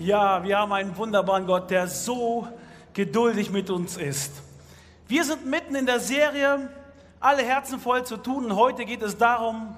Ja, 0.00 0.42
wir 0.42 0.56
haben 0.56 0.72
einen 0.72 0.96
wunderbaren 0.96 1.46
Gott, 1.46 1.70
der 1.70 1.86
so 1.86 2.48
geduldig 2.94 3.50
mit 3.50 3.68
uns 3.68 3.98
ist. 3.98 4.32
Wir 5.06 5.22
sind 5.24 5.44
mitten 5.44 5.74
in 5.74 5.84
der 5.84 6.00
Serie, 6.00 6.70
alle 7.20 7.42
Herzen 7.42 7.78
voll 7.78 8.02
zu 8.06 8.16
tun. 8.16 8.46
Und 8.46 8.56
heute 8.56 8.86
geht 8.86 9.02
es 9.02 9.18
darum, 9.18 9.76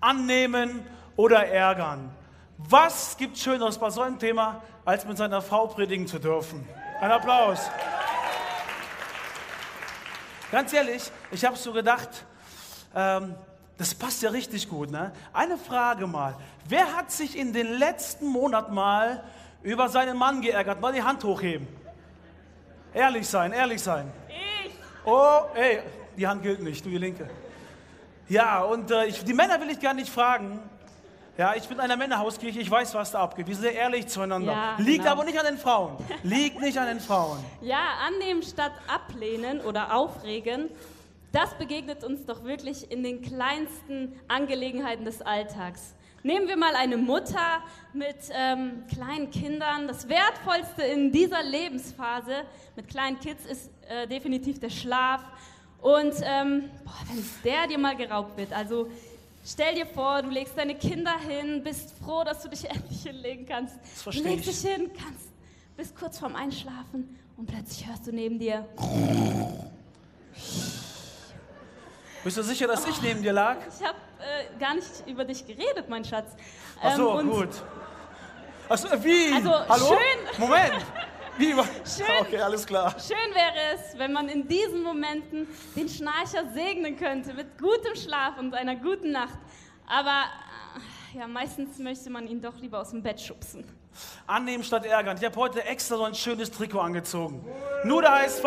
annehmen 0.00 0.80
oder 1.16 1.46
ärgern. 1.48 2.08
Was 2.56 3.18
gibt 3.18 3.36
Schöneres 3.36 3.76
bei 3.76 3.90
so 3.90 4.00
einem 4.00 4.18
Thema, 4.18 4.62
als 4.86 5.04
mit 5.04 5.18
seiner 5.18 5.42
Frau 5.42 5.66
predigen 5.66 6.06
zu 6.06 6.18
dürfen? 6.18 6.66
Ein 7.02 7.12
Applaus. 7.12 7.70
Ganz 10.50 10.72
ehrlich, 10.72 11.12
ich 11.30 11.44
habe 11.44 11.58
so 11.58 11.74
gedacht, 11.74 12.24
ähm, 12.96 13.34
das 13.76 13.94
passt 13.94 14.22
ja 14.22 14.30
richtig 14.30 14.70
gut. 14.70 14.90
Ne? 14.90 15.12
Eine 15.34 15.58
Frage 15.58 16.06
mal. 16.06 16.36
Wer 16.66 16.96
hat 16.96 17.12
sich 17.12 17.36
in 17.36 17.52
den 17.52 17.78
letzten 17.78 18.28
Monaten 18.28 18.72
mal 18.72 19.22
über 19.62 19.88
seinen 19.88 20.16
Mann 20.16 20.40
geärgert? 20.40 20.80
Mal 20.80 20.92
die 20.92 21.02
Hand 21.02 21.22
hochheben. 21.24 21.66
Ehrlich 22.94 23.28
sein, 23.28 23.52
ehrlich 23.52 23.82
sein. 23.82 24.10
Ich. 24.28 24.72
Oh, 25.04 25.40
ey, 25.54 25.80
die 26.16 26.26
Hand 26.26 26.42
gilt 26.42 26.62
nicht, 26.62 26.84
du 26.84 26.90
die 26.90 26.98
Linke. 26.98 27.28
Ja, 28.28 28.62
und 28.62 28.90
äh, 28.90 29.06
ich, 29.06 29.24
die 29.24 29.32
Männer 29.32 29.60
will 29.60 29.70
ich 29.70 29.80
gar 29.80 29.94
nicht 29.94 30.10
fragen. 30.10 30.60
Ja, 31.38 31.54
ich 31.54 31.68
bin 31.68 31.76
in 31.78 31.84
einer 31.84 31.96
Männerhauskirche, 31.96 32.58
ich 32.58 32.70
weiß, 32.70 32.94
was 32.94 33.12
da 33.12 33.20
abgeht. 33.20 33.46
Wir 33.46 33.54
sind 33.54 33.62
sehr 33.62 33.74
ehrlich 33.74 34.08
zueinander. 34.08 34.52
Ja, 34.52 34.74
Liegt 34.78 34.98
genau. 35.04 35.12
aber 35.12 35.24
nicht 35.24 35.38
an 35.38 35.46
den 35.46 35.58
Frauen. 35.58 35.96
Liegt 36.24 36.60
nicht 36.60 36.76
an 36.76 36.88
den 36.88 37.00
Frauen. 37.00 37.38
Ja, 37.60 37.94
annehmen 38.06 38.42
statt 38.42 38.72
ablehnen 38.88 39.60
oder 39.60 39.94
aufregen, 39.94 40.68
das 41.30 41.54
begegnet 41.54 42.02
uns 42.02 42.26
doch 42.26 42.42
wirklich 42.42 42.90
in 42.90 43.04
den 43.04 43.22
kleinsten 43.22 44.18
Angelegenheiten 44.26 45.04
des 45.04 45.22
Alltags. 45.22 45.94
Nehmen 46.24 46.48
wir 46.48 46.56
mal 46.56 46.74
eine 46.74 46.96
Mutter 46.96 47.62
mit 47.92 48.16
ähm, 48.32 48.82
kleinen 48.92 49.30
Kindern. 49.30 49.86
Das 49.86 50.08
Wertvollste 50.08 50.82
in 50.82 51.12
dieser 51.12 51.44
Lebensphase 51.44 52.42
mit 52.74 52.88
kleinen 52.88 53.20
Kids 53.20 53.46
ist 53.46 53.70
äh, 53.88 54.08
definitiv 54.08 54.58
der 54.58 54.70
Schlaf. 54.70 55.22
Und 55.80 56.14
ähm, 56.22 56.70
wenn 57.06 57.24
der 57.44 57.68
dir 57.68 57.78
mal 57.78 57.94
geraubt 57.96 58.36
wird, 58.36 58.52
also 58.52 58.90
stell 59.44 59.76
dir 59.76 59.86
vor, 59.86 60.22
du 60.22 60.30
legst 60.30 60.58
deine 60.58 60.74
Kinder 60.74 61.16
hin, 61.20 61.62
bist 61.62 61.94
froh, 62.04 62.24
dass 62.24 62.42
du 62.42 62.48
dich 62.48 62.64
endlich 62.70 63.04
hinlegen 63.04 63.46
kannst. 63.46 63.76
Das 64.04 64.14
du 64.14 64.22
legst 64.22 64.48
ich. 64.48 64.60
dich 64.60 64.72
hin, 64.72 64.90
kannst, 64.92 65.28
bist 65.76 65.96
kurz 65.96 66.18
vorm 66.18 66.34
Einschlafen 66.34 67.16
und 67.36 67.46
plötzlich 67.46 67.86
hörst 67.86 68.08
du 68.08 68.12
neben 68.12 68.40
dir, 68.40 68.66
Bist 72.28 72.36
du 72.36 72.42
sicher, 72.42 72.66
dass 72.66 72.86
ich 72.86 73.00
neben 73.00 73.22
dir 73.22 73.32
lag? 73.32 73.56
ich 73.74 73.82
habe 73.86 73.96
äh, 74.18 74.58
gar 74.60 74.74
nicht 74.74 74.84
über 75.06 75.24
dich 75.24 75.46
geredet, 75.46 75.88
mein 75.88 76.04
Schatz. 76.04 76.32
Ach 76.82 76.94
so, 76.94 77.18
Ähm, 77.20 77.30
gut. 77.30 77.48
Ach 78.68 78.76
so, 78.76 78.88
wie? 79.02 79.32
Also, 79.32 79.50
Hallo? 79.66 79.86
schön- 79.86 80.38
Moment. 80.38 80.84
Wie? 81.38 81.56
war- 81.56 81.64
Schön. 81.64 82.04
Okay, 82.20 82.36
alles 82.38 82.66
klar. 82.66 82.94
Schön 83.00 83.34
wäre 83.34 83.54
es, 83.74 83.96
wenn 83.98 84.12
man 84.12 84.28
in 84.28 84.46
diesen 84.46 84.82
Momenten 84.82 85.46
den 85.74 85.88
Schnarcher 85.88 86.44
segnen 86.52 86.98
könnte 86.98 87.32
mit 87.32 87.56
gutem 87.56 87.94
Schlaf 87.96 88.36
und 88.38 88.54
einer 88.54 88.76
guten 88.76 89.10
Nacht. 89.10 89.38
Aber 89.86 90.24
äh, 91.14 91.20
ja, 91.20 91.26
meistens 91.26 91.78
möchte 91.78 92.10
man 92.10 92.26
ihn 92.28 92.42
doch 92.42 92.56
lieber 92.58 92.78
aus 92.82 92.90
dem 92.90 93.02
Bett 93.02 93.22
schubsen. 93.22 93.64
Annehmen 94.26 94.62
statt 94.64 94.84
ärgern. 94.84 95.16
Ich 95.18 95.24
habe 95.24 95.36
heute 95.36 95.64
extra 95.64 95.96
so 95.96 96.04
ein 96.04 96.14
schönes 96.14 96.50
Trikot 96.50 96.80
angezogen. 96.80 97.42
Nur 97.84 98.02
der 98.02 98.10
HSV. 98.20 98.44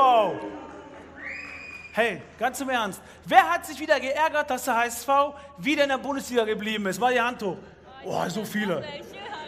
Hey, 1.94 2.22
ganz 2.40 2.62
im 2.62 2.70
Ernst. 2.70 3.02
Wer 3.26 3.50
hat 3.52 3.66
sich 3.66 3.78
wieder 3.78 4.00
geärgert, 4.00 4.50
dass 4.50 4.64
der 4.64 4.78
HSV 4.78 5.10
wieder 5.58 5.84
in 5.84 5.90
der 5.90 5.98
Bundesliga 5.98 6.46
geblieben 6.46 6.86
ist? 6.86 7.00
Mal 7.00 7.14
die 7.14 7.20
Hand 7.20 7.44
hoch. 7.44 7.58
Oh, 8.06 8.24
so 8.30 8.46
viele. 8.46 8.82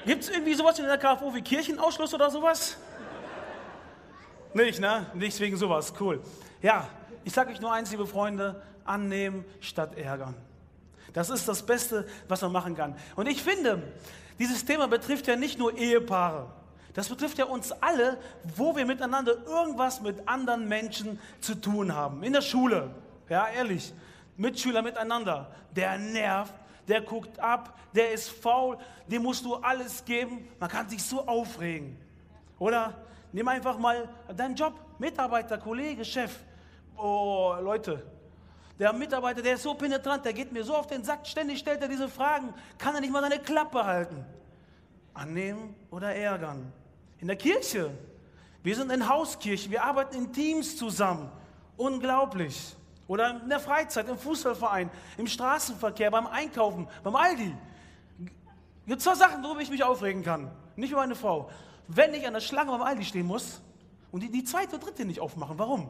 Gibt 0.05 0.23
es 0.23 0.30
irgendwie 0.30 0.53
sowas 0.53 0.77
in 0.77 0.85
der 0.85 0.97
KfO 0.97 1.33
wie 1.33 1.41
Kirchenausschluss 1.41 2.13
oder 2.13 2.30
sowas? 2.30 2.77
Nicht, 4.53 4.81
ne? 4.81 5.05
Nichts 5.13 5.39
wegen 5.39 5.55
sowas. 5.55 5.94
Cool. 5.97 6.22
Ja, 6.61 6.89
ich 7.23 7.31
sage 7.31 7.52
euch 7.52 7.61
nur 7.61 7.72
eins, 7.72 7.91
liebe 7.91 8.05
Freunde: 8.05 8.61
annehmen 8.84 9.45
statt 9.62 9.97
ärgern. 9.97 10.35
Das 11.13 11.29
ist 11.29 11.47
das 11.47 11.66
Beste, 11.66 12.06
was 12.28 12.41
man 12.41 12.51
machen 12.51 12.75
kann. 12.75 12.97
Und 13.16 13.28
ich 13.28 13.41
finde, 13.41 13.81
dieses 14.38 14.66
Thema 14.66 14.89
betrifft 14.89 15.28
ja 15.28 15.38
nicht 15.38 15.57
nur 15.57 15.78
Ehepaare. 15.78 16.51
Das 16.94 17.09
betrifft 17.09 17.38
ja 17.38 17.46
uns 17.46 17.72
alle, 17.72 18.18
wo 18.56 18.76
wir 18.76 18.86
miteinander 18.86 19.34
irgendwas 19.46 20.02
mit 20.02 20.28
anderen 20.28 20.68
Menschen 20.68 21.20
zu 21.42 21.56
tun 21.56 21.94
haben. 21.96 22.22
In 22.24 22.34
der 22.34 22.42
Schule, 22.42 22.92
ja, 23.30 23.48
ehrlich. 23.48 23.94
Mitschüler 24.38 24.81
miteinander. 24.81 25.52
Der 25.76 25.98
nervt, 25.98 26.54
der 26.88 27.02
guckt 27.02 27.40
ab, 27.40 27.80
der 27.94 28.12
ist 28.12 28.30
faul, 28.30 28.78
dem 29.08 29.24
musst 29.24 29.46
du 29.46 29.56
alles 29.56 30.06
geben. 30.06 30.48
Man 30.59 30.70
kann 30.70 30.90
sich 30.90 31.04
so 31.04 31.26
aufregen. 31.26 31.98
Oder 32.59 32.94
nimm 33.31 33.48
einfach 33.48 33.78
mal 33.78 34.08
deinen 34.36 34.56
Job, 34.56 34.74
Mitarbeiter, 35.00 35.58
Kollege, 35.58 36.06
Chef. 36.06 36.36
Oh, 36.96 37.56
Leute, 37.60 38.04
der 38.80 38.94
Mitarbeiter, 38.94 39.42
der 39.42 39.56
ist 39.56 39.64
so 39.64 39.74
penetrant, 39.74 40.25
der 40.25 40.34
geht 40.34 40.52
mir 40.52 40.64
so 40.64 40.75
auf 40.75 40.88
den 40.88 41.04
Sack, 41.04 41.25
ständig 41.28 41.60
stellt 41.60 41.81
er 41.81 41.88
diese 41.88 42.10
Fragen, 42.10 42.54
kann 42.78 42.96
er 42.96 43.02
nicht 43.02 43.12
mal 43.12 43.22
seine 43.22 43.40
Klappe 43.40 43.84
halten. 43.84 44.25
Annehmen 45.14 45.75
oder 45.92 46.14
ärgern. 46.16 46.72
In 47.23 47.28
der 47.28 47.38
Kirche, 47.38 47.89
wir 48.63 48.75
sind 48.75 48.91
in 48.91 49.07
Hauskirche, 49.07 49.72
wir 49.72 49.81
arbeiten 49.81 50.13
in 50.17 50.34
Teams 50.34 50.75
zusammen. 50.75 51.31
Unglaublich. 51.78 52.75
Oder 53.07 53.39
in 53.41 53.47
der 53.47 53.61
Freizeit, 53.61 54.09
im 54.09 54.17
Fußballverein, 54.17 54.89
im 55.16 55.28
Straßenverkehr, 55.28 56.12
beim 56.12 56.28
Einkaufen, 56.28 56.85
beim 57.01 57.16
Aldi. 57.16 57.56
Gibt 58.85 59.01
zwei 59.01 59.16
Sachen, 59.16 59.41
worüber 59.41 59.62
ich 59.62 59.69
mich 59.69 59.85
aufregen 59.85 60.22
kann. 60.22 60.51
Nicht 60.75 60.91
über 60.91 61.00
meine 61.00 61.16
Frau. 61.16 61.50
Wenn 61.88 62.13
ich 62.13 62.28
an 62.28 62.33
der 62.33 62.41
Schlange 62.41 62.72
beim 62.72 62.81
Aldi 62.81 63.06
stehen 63.06 63.25
muss 63.25 63.62
und 64.12 64.22
die, 64.22 64.29
die 64.29 64.44
zweite 64.44 64.75
oder 64.75 64.88
dritte 64.88 65.06
nicht 65.06 65.22
aufmachen. 65.22 65.57
Warum? 65.57 65.89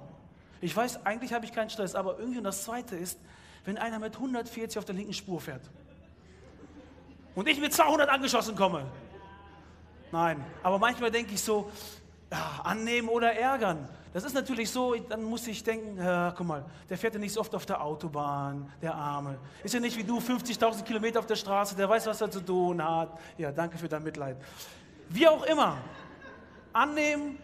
Ich 0.61 0.77
weiß, 0.77 1.03
eigentlich 1.03 1.33
habe 1.33 1.45
ich 1.45 1.51
keinen 1.51 1.71
Stress, 1.71 1.95
aber 1.95 2.19
irgendwie 2.19 2.37
und 2.37 2.43
das 2.43 2.63
zweite 2.63 2.95
ist, 2.95 3.17
wenn 3.65 3.79
einer 3.79 3.97
mit 3.97 4.13
140 4.13 4.77
auf 4.77 4.85
der 4.85 4.93
linken 4.93 5.13
Spur 5.13 5.41
fährt 5.41 5.63
und 7.33 7.47
ich 7.47 7.59
mit 7.59 7.73
200 7.73 8.07
angeschossen 8.07 8.55
komme. 8.55 8.85
Nein, 10.13 10.45
aber 10.61 10.77
manchmal 10.77 11.09
denke 11.09 11.33
ich 11.33 11.41
so, 11.41 11.71
ja, 12.31 12.61
annehmen 12.63 13.09
oder 13.09 13.33
ärgern. 13.33 13.89
Das 14.13 14.23
ist 14.23 14.35
natürlich 14.35 14.69
so, 14.69 14.93
dann 14.93 15.23
muss 15.23 15.47
ich 15.47 15.63
denken, 15.63 15.97
ja, 15.97 16.31
guck 16.37 16.45
mal, 16.45 16.65
der 16.87 16.99
fährt 16.99 17.15
ja 17.15 17.19
nicht 17.19 17.33
so 17.33 17.39
oft 17.39 17.55
auf 17.55 17.65
der 17.65 17.83
Autobahn, 17.83 18.71
der 18.79 18.93
Arme. 18.93 19.39
Ist 19.63 19.73
ja 19.73 19.79
nicht 19.79 19.97
wie 19.97 20.03
du 20.03 20.19
50.000 20.19 20.83
Kilometer 20.83 21.17
auf 21.17 21.25
der 21.25 21.35
Straße, 21.35 21.75
der 21.75 21.89
weiß, 21.89 22.05
was 22.05 22.21
er 22.21 22.29
zu 22.29 22.41
tun 22.41 22.87
hat. 22.87 23.19
Ja, 23.39 23.51
danke 23.51 23.75
für 23.79 23.89
dein 23.89 24.03
Mitleid. 24.03 24.37
Wie 25.09 25.27
auch 25.27 25.41
immer, 25.45 25.77
annehmen 26.73 27.39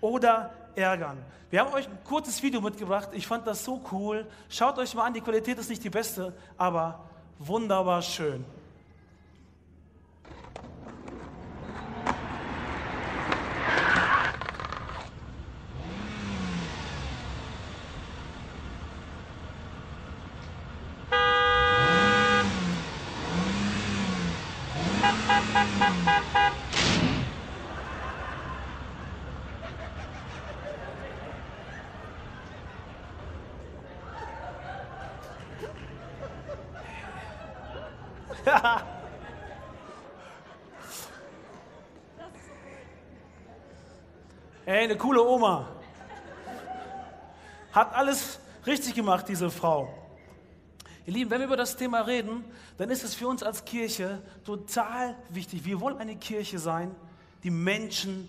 oder 0.00 0.50
ärgern. 0.76 1.18
Wir 1.50 1.60
haben 1.60 1.74
euch 1.74 1.86
ein 1.86 1.98
kurzes 2.04 2.42
Video 2.42 2.62
mitgebracht. 2.62 3.10
Ich 3.12 3.26
fand 3.26 3.46
das 3.46 3.62
so 3.62 3.82
cool. 3.92 4.26
Schaut 4.48 4.78
euch 4.78 4.94
mal 4.94 5.04
an, 5.04 5.12
die 5.12 5.20
Qualität 5.20 5.58
ist 5.58 5.68
nicht 5.68 5.84
die 5.84 5.90
beste, 5.90 6.32
aber 6.56 7.04
wunderbar 7.38 8.00
schön. 8.00 8.46
Ey, 44.66 44.84
eine 44.84 44.96
coole 44.96 45.22
Oma. 45.22 45.68
Hat 47.72 47.94
alles 47.94 48.38
richtig 48.66 48.94
gemacht, 48.94 49.28
diese 49.28 49.50
Frau. 49.50 49.92
Ihr 51.06 51.14
Lieben, 51.14 51.30
wenn 51.30 51.40
wir 51.40 51.46
über 51.46 51.56
das 51.56 51.76
Thema 51.76 52.02
reden, 52.02 52.44
dann 52.78 52.90
ist 52.90 53.04
es 53.04 53.14
für 53.14 53.28
uns 53.28 53.42
als 53.42 53.64
Kirche 53.64 54.22
total 54.44 55.16
wichtig. 55.28 55.64
Wir 55.64 55.80
wollen 55.80 55.98
eine 55.98 56.16
Kirche 56.16 56.58
sein, 56.58 56.94
die 57.42 57.50
Menschen 57.50 58.28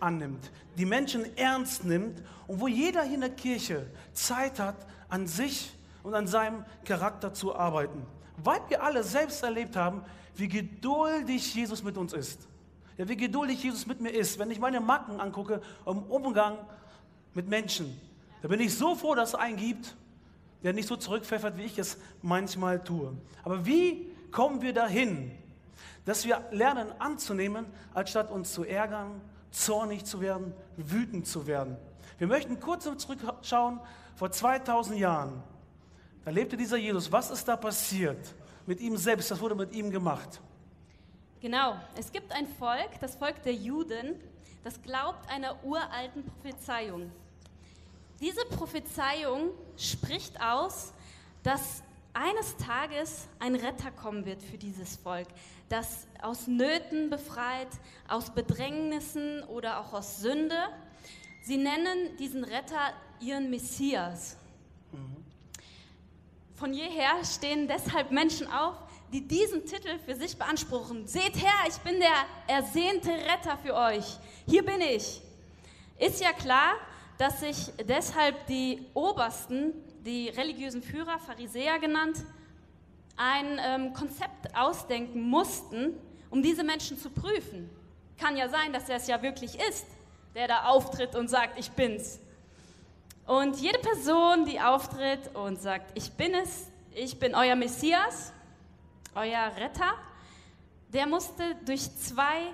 annimmt, 0.00 0.50
die 0.76 0.86
Menschen 0.86 1.36
ernst 1.36 1.84
nimmt 1.84 2.22
und 2.46 2.60
wo 2.60 2.68
jeder 2.68 3.02
hier 3.02 3.14
in 3.14 3.20
der 3.20 3.30
Kirche 3.30 3.86
Zeit 4.12 4.58
hat, 4.58 4.86
an 5.08 5.26
sich 5.26 5.72
und 6.02 6.14
an 6.14 6.26
seinem 6.26 6.64
Charakter 6.84 7.32
zu 7.32 7.54
arbeiten. 7.54 8.06
Weil 8.36 8.60
wir 8.68 8.82
alle 8.82 9.02
selbst 9.04 9.42
erlebt 9.42 9.76
haben, 9.76 10.02
wie 10.34 10.48
geduldig 10.48 11.54
Jesus 11.54 11.82
mit 11.82 11.96
uns 11.96 12.12
ist. 12.12 12.48
Ja, 12.96 13.08
wie 13.08 13.16
geduldig 13.16 13.62
Jesus 13.62 13.86
mit 13.86 14.00
mir 14.00 14.10
ist. 14.10 14.38
Wenn 14.38 14.50
ich 14.50 14.58
meine 14.58 14.80
Macken 14.80 15.20
angucke 15.20 15.60
im 15.86 16.02
Umgang 16.04 16.58
mit 17.34 17.48
Menschen, 17.48 18.00
da 18.42 18.48
bin 18.48 18.60
ich 18.60 18.76
so 18.76 18.94
froh, 18.94 19.14
dass 19.14 19.30
es 19.30 19.34
einen 19.34 19.56
gibt, 19.56 19.96
der 20.62 20.72
nicht 20.72 20.88
so 20.88 20.96
zurückpfeffert, 20.96 21.56
wie 21.56 21.62
ich 21.62 21.78
es 21.78 21.98
manchmal 22.22 22.82
tue. 22.82 23.16
Aber 23.44 23.66
wie 23.66 24.10
kommen 24.30 24.62
wir 24.62 24.72
dahin, 24.72 25.32
Dass 26.04 26.24
wir 26.24 26.42
lernen 26.50 26.88
anzunehmen, 26.98 27.66
anstatt 27.94 28.32
uns 28.32 28.52
zu 28.52 28.64
ärgern, 28.64 29.20
zornig 29.52 30.04
zu 30.04 30.20
werden, 30.20 30.52
wütend 30.76 31.28
zu 31.28 31.46
werden. 31.46 31.76
Wir 32.18 32.26
möchten 32.26 32.58
kurz 32.58 32.84
zurückschauen, 32.84 33.78
vor 34.16 34.30
2000 34.30 34.98
Jahren. 34.98 35.42
Da 36.24 36.30
lebte 36.30 36.56
dieser 36.56 36.76
Jesus. 36.76 37.10
Was 37.10 37.30
ist 37.30 37.46
da 37.46 37.56
passiert 37.56 38.34
mit 38.66 38.80
ihm 38.80 38.96
selbst? 38.96 39.30
Was 39.30 39.40
wurde 39.40 39.54
mit 39.54 39.72
ihm 39.72 39.90
gemacht? 39.90 40.40
Genau, 41.40 41.74
es 41.98 42.12
gibt 42.12 42.30
ein 42.32 42.46
Volk, 42.46 43.00
das 43.00 43.16
Volk 43.16 43.42
der 43.42 43.54
Juden, 43.54 44.14
das 44.62 44.80
glaubt 44.80 45.28
einer 45.28 45.64
uralten 45.64 46.24
Prophezeiung. 46.24 47.10
Diese 48.20 48.44
Prophezeiung 48.44 49.50
spricht 49.76 50.40
aus, 50.40 50.92
dass 51.42 51.82
eines 52.14 52.56
Tages 52.58 53.26
ein 53.40 53.56
Retter 53.56 53.90
kommen 53.90 54.24
wird 54.24 54.40
für 54.40 54.58
dieses 54.58 54.94
Volk, 54.94 55.26
das 55.68 56.06
aus 56.20 56.46
Nöten 56.46 57.10
befreit, 57.10 57.66
aus 58.06 58.30
Bedrängnissen 58.30 59.42
oder 59.44 59.80
auch 59.80 59.92
aus 59.94 60.20
Sünde. 60.20 60.68
Sie 61.42 61.56
nennen 61.56 62.16
diesen 62.18 62.44
Retter 62.44 62.92
ihren 63.18 63.50
Messias. 63.50 64.36
Von 66.62 66.74
jeher 66.74 67.24
stehen 67.24 67.66
deshalb 67.66 68.12
Menschen 68.12 68.46
auf, 68.46 68.76
die 69.12 69.26
diesen 69.26 69.66
Titel 69.66 69.98
für 69.98 70.14
sich 70.14 70.36
beanspruchen. 70.36 71.08
Seht 71.08 71.34
her, 71.34 71.50
ich 71.66 71.74
bin 71.78 71.98
der 71.98 72.14
ersehnte 72.46 73.10
Retter 73.10 73.58
für 73.58 73.74
euch. 73.74 74.04
Hier 74.46 74.64
bin 74.64 74.80
ich. 74.80 75.20
Ist 75.98 76.20
ja 76.20 76.32
klar, 76.32 76.74
dass 77.18 77.40
sich 77.40 77.72
deshalb 77.88 78.46
die 78.46 78.86
Obersten, 78.94 79.72
die 80.06 80.28
religiösen 80.28 80.84
Führer, 80.84 81.18
Pharisäer 81.18 81.80
genannt, 81.80 82.18
ein 83.16 83.58
ähm, 83.60 83.92
Konzept 83.92 84.54
ausdenken 84.54 85.20
mussten, 85.20 85.98
um 86.30 86.44
diese 86.44 86.62
Menschen 86.62 86.96
zu 86.96 87.10
prüfen. 87.10 87.68
Kann 88.18 88.36
ja 88.36 88.48
sein, 88.48 88.72
dass 88.72 88.88
er 88.88 88.98
es 88.98 89.08
ja 89.08 89.20
wirklich 89.20 89.58
ist, 89.68 89.86
der 90.36 90.46
da 90.46 90.66
auftritt 90.66 91.16
und 91.16 91.26
sagt, 91.26 91.58
ich 91.58 91.72
bin's. 91.72 92.20
Und 93.26 93.56
jede 93.60 93.78
Person, 93.78 94.44
die 94.44 94.60
auftritt 94.60 95.34
und 95.34 95.60
sagt, 95.60 95.96
ich 95.96 96.10
bin 96.12 96.34
es, 96.34 96.68
ich 96.94 97.18
bin 97.18 97.34
euer 97.34 97.54
Messias, 97.54 98.32
euer 99.14 99.52
Retter, 99.56 99.94
der 100.88 101.06
musste 101.06 101.54
durch 101.64 101.82
zwei 101.96 102.52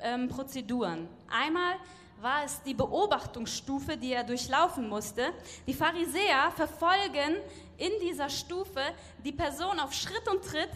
ähm, 0.00 0.28
Prozeduren. 0.28 1.08
Einmal 1.28 1.76
war 2.20 2.44
es 2.44 2.62
die 2.62 2.74
Beobachtungsstufe, 2.74 3.96
die 3.96 4.12
er 4.12 4.24
durchlaufen 4.24 4.88
musste. 4.88 5.32
Die 5.66 5.74
Pharisäer 5.74 6.50
verfolgen 6.54 7.36
in 7.76 7.92
dieser 8.00 8.28
Stufe 8.28 8.80
die 9.24 9.32
Person 9.32 9.78
auf 9.78 9.92
Schritt 9.92 10.26
und 10.28 10.44
Tritt 10.44 10.70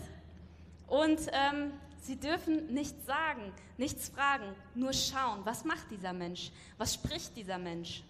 und 0.86 1.20
ähm, 1.32 1.72
sie 2.02 2.16
dürfen 2.16 2.72
nichts 2.72 3.06
sagen, 3.06 3.52
nichts 3.78 4.08
fragen, 4.08 4.54
nur 4.74 4.92
schauen, 4.92 5.40
was 5.44 5.64
macht 5.64 5.90
dieser 5.90 6.12
Mensch, 6.12 6.50
was 6.76 6.94
spricht 6.94 7.36
dieser 7.36 7.58
Mensch. 7.58 8.02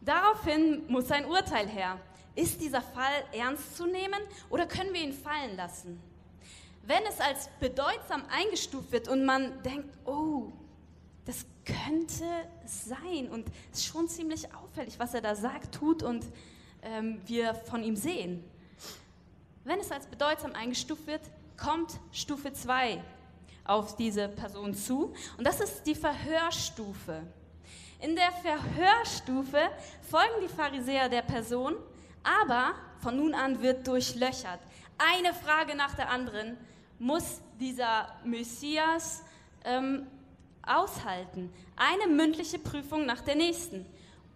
Daraufhin 0.00 0.84
muss 0.88 1.10
ein 1.10 1.26
Urteil 1.26 1.66
her. 1.68 1.98
Ist 2.34 2.60
dieser 2.60 2.82
Fall 2.82 3.24
ernst 3.32 3.76
zu 3.76 3.86
nehmen 3.86 4.20
oder 4.48 4.66
können 4.66 4.92
wir 4.92 5.00
ihn 5.00 5.12
fallen 5.12 5.56
lassen? 5.56 6.00
Wenn 6.84 7.04
es 7.06 7.20
als 7.20 7.48
bedeutsam 7.60 8.22
eingestuft 8.30 8.92
wird 8.92 9.08
und 9.08 9.24
man 9.24 9.62
denkt, 9.62 9.88
oh, 10.06 10.52
das 11.26 11.44
könnte 11.64 12.24
sein 12.64 13.28
und 13.28 13.46
es 13.72 13.80
ist 13.80 13.86
schon 13.86 14.08
ziemlich 14.08 14.54
auffällig, 14.54 14.98
was 14.98 15.12
er 15.12 15.20
da 15.20 15.34
sagt, 15.34 15.74
tut 15.74 16.02
und 16.02 16.24
ähm, 16.82 17.20
wir 17.26 17.54
von 17.54 17.82
ihm 17.82 17.96
sehen. 17.96 18.42
Wenn 19.64 19.80
es 19.80 19.90
als 19.92 20.06
bedeutsam 20.06 20.52
eingestuft 20.54 21.06
wird, 21.06 21.20
kommt 21.58 21.98
Stufe 22.12 22.52
2 22.52 23.02
auf 23.64 23.96
diese 23.96 24.28
Person 24.28 24.72
zu 24.72 25.12
und 25.36 25.46
das 25.46 25.60
ist 25.60 25.82
die 25.82 25.94
Verhörstufe. 25.94 27.22
In 28.00 28.14
der 28.14 28.30
Verhörstufe 28.30 29.58
folgen 30.08 30.40
die 30.42 30.48
Pharisäer 30.48 31.08
der 31.08 31.22
Person, 31.22 31.74
aber 32.22 32.74
von 33.00 33.16
nun 33.16 33.34
an 33.34 33.60
wird 33.60 33.86
durchlöchert. 33.86 34.60
Eine 34.98 35.34
Frage 35.34 35.74
nach 35.74 35.94
der 35.94 36.08
anderen 36.08 36.56
muss 37.00 37.40
dieser 37.58 38.08
Messias 38.24 39.22
ähm, 39.64 40.06
aushalten. 40.62 41.52
Eine 41.76 42.12
mündliche 42.12 42.60
Prüfung 42.60 43.04
nach 43.04 43.20
der 43.20 43.34
nächsten. 43.34 43.84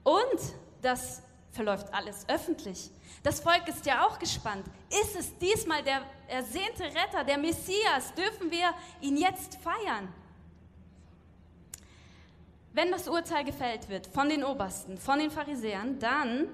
Und 0.03 0.41
das 0.81 1.23
verläuft 1.53 1.93
alles 1.95 2.29
öffentlich. 2.29 2.91
Das 3.23 3.41
Volk 3.41 3.69
ist 3.69 3.87
ja 3.87 4.07
auch 4.07 4.19
gespannt. 4.19 4.67
Ist 4.89 5.17
es 5.17 5.39
diesmal 5.39 5.85
der 5.85 6.03
ersehnte 6.27 6.85
Retter, 6.85 7.23
der 7.25 7.39
Messias? 7.39 8.13
Dürfen 8.15 8.51
wir 8.51 8.75
ihn 9.01 9.17
jetzt 9.17 9.57
feiern? 9.57 10.13
Wenn 12.75 12.91
das 12.91 13.07
Urteil 13.07 13.45
gefällt 13.45 13.89
wird 13.89 14.07
von 14.07 14.29
den 14.29 14.45
Obersten, 14.45 14.97
von 14.97 15.19
den 15.19 15.31
Pharisäern, 15.31 15.99
dann 15.99 16.49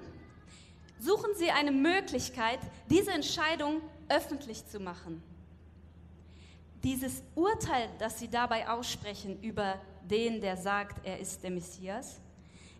suchen 0.99 1.33
sie 1.35 1.49
eine 1.49 1.71
Möglichkeit, 1.71 2.59
diese 2.89 3.11
Entscheidung 3.11 3.81
öffentlich 4.09 4.65
zu 4.67 4.79
machen. 4.79 5.23
Dieses 6.83 7.23
Urteil, 7.35 7.89
das 7.99 8.19
sie 8.19 8.29
dabei 8.29 8.67
aussprechen 8.69 9.41
über 9.41 9.79
den, 10.09 10.41
der 10.41 10.57
sagt, 10.57 11.05
er 11.05 11.19
ist 11.19 11.43
der 11.43 11.51
Messias, 11.51 12.19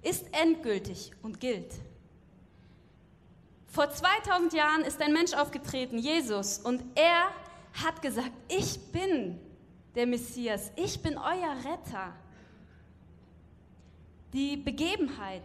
ist 0.02 0.26
endgültig 0.34 1.12
und 1.22 1.40
gilt. 1.40 1.74
Vor 3.68 3.90
2000 3.90 4.54
Jahren 4.54 4.82
ist 4.82 5.02
ein 5.02 5.14
Mensch 5.14 5.34
aufgetreten, 5.34 5.98
Jesus, 5.98 6.60
und 6.60 6.84
er 6.96 7.30
hat 7.84 8.02
gesagt, 8.02 8.32
ich 8.48 8.80
bin 8.92 9.40
der 9.96 10.08
Messias, 10.08 10.72
ich 10.76 11.02
bin 11.02 11.18
euer 11.18 11.56
Retter 11.64 12.14
die 14.34 14.58
Begebenheit, 14.58 15.44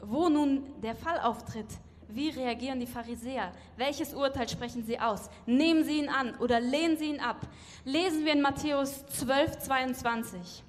wo 0.00 0.28
nun 0.28 0.80
der 0.80 0.94
Fall 0.94 1.20
auftritt, 1.20 1.68
wie 2.08 2.28
reagieren 2.28 2.78
die 2.78 2.86
Pharisäer? 2.86 3.52
Welches 3.76 4.12
Urteil 4.12 4.48
sprechen 4.48 4.84
sie 4.84 4.98
aus? 4.98 5.30
Nehmen 5.46 5.84
sie 5.84 5.98
ihn 5.98 6.10
an 6.10 6.34
oder 6.36 6.60
lehnen 6.60 6.98
sie 6.98 7.06
ihn 7.06 7.20
ab? 7.20 7.40
Lesen 7.84 8.24
wir 8.24 8.34
in 8.34 8.42
Matthäus 8.42 9.06
12, 9.06 9.58
22. 9.60 10.62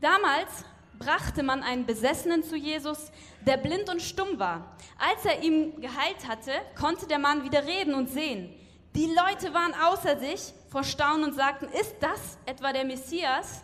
Damals 0.00 0.64
brachte 0.98 1.44
man 1.44 1.62
einen 1.62 1.86
Besessenen 1.86 2.42
zu 2.42 2.56
Jesus, 2.56 3.12
der 3.46 3.56
blind 3.56 3.88
und 3.88 4.02
stumm 4.02 4.38
war. 4.38 4.76
Als 4.98 5.24
er 5.24 5.42
ihn 5.42 5.80
geheilt 5.80 6.26
hatte, 6.26 6.50
konnte 6.76 7.06
der 7.06 7.18
Mann 7.18 7.44
wieder 7.44 7.64
reden 7.64 7.94
und 7.94 8.08
sehen. 8.08 8.52
Die 8.94 9.06
Leute 9.06 9.54
waren 9.54 9.74
außer 9.74 10.18
sich 10.18 10.52
vor 10.68 10.84
Staunen 10.84 11.24
und 11.24 11.34
sagten, 11.34 11.66
ist 11.66 11.94
das 12.00 12.38
etwa 12.44 12.72
der 12.72 12.84
Messias? 12.84 13.62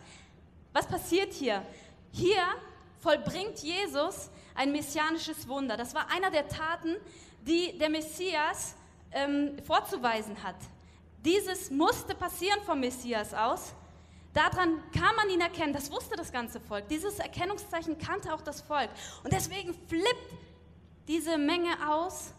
Was 0.73 0.87
passiert 0.87 1.33
hier? 1.33 1.63
Hier 2.13 2.43
vollbringt 3.01 3.59
Jesus 3.61 4.31
ein 4.55 4.73
messianisches 4.73 5.47
Wunder. 5.49 5.77
Das 5.77 5.95
war 5.95 6.11
einer 6.11 6.31
der 6.31 6.49
Taten, 6.49 6.97
die 7.43 7.79
der 7.79 7.89
Messias 7.89 8.75
ähm, 9.13 9.57
vorzuweisen 9.65 10.43
hat. 10.43 10.57
Dieses 11.25 11.71
musste 11.71 12.15
passieren 12.15 12.61
vom 12.65 12.81
Messias 12.81 13.35
aus. 13.35 13.75
Daran 14.33 14.83
kann 14.93 15.17
man 15.17 15.31
ihn 15.31 15.41
erkennen. 15.41 15.73
Das 15.73 15.91
wusste 15.91 16.17
das 16.17 16.31
ganze 16.31 16.61
Volk. 16.61 16.89
Dieses 16.89 17.19
Erkennungszeichen 17.19 17.99
kannte 17.99 18.33
auch 18.33 18.43
das 18.43 18.61
Volk. 18.61 18.91
Und 19.25 19.33
deswegen 19.33 19.75
flippt 19.89 20.33
diese 21.09 21.39
Menge 21.39 21.71
aus. 21.89 22.33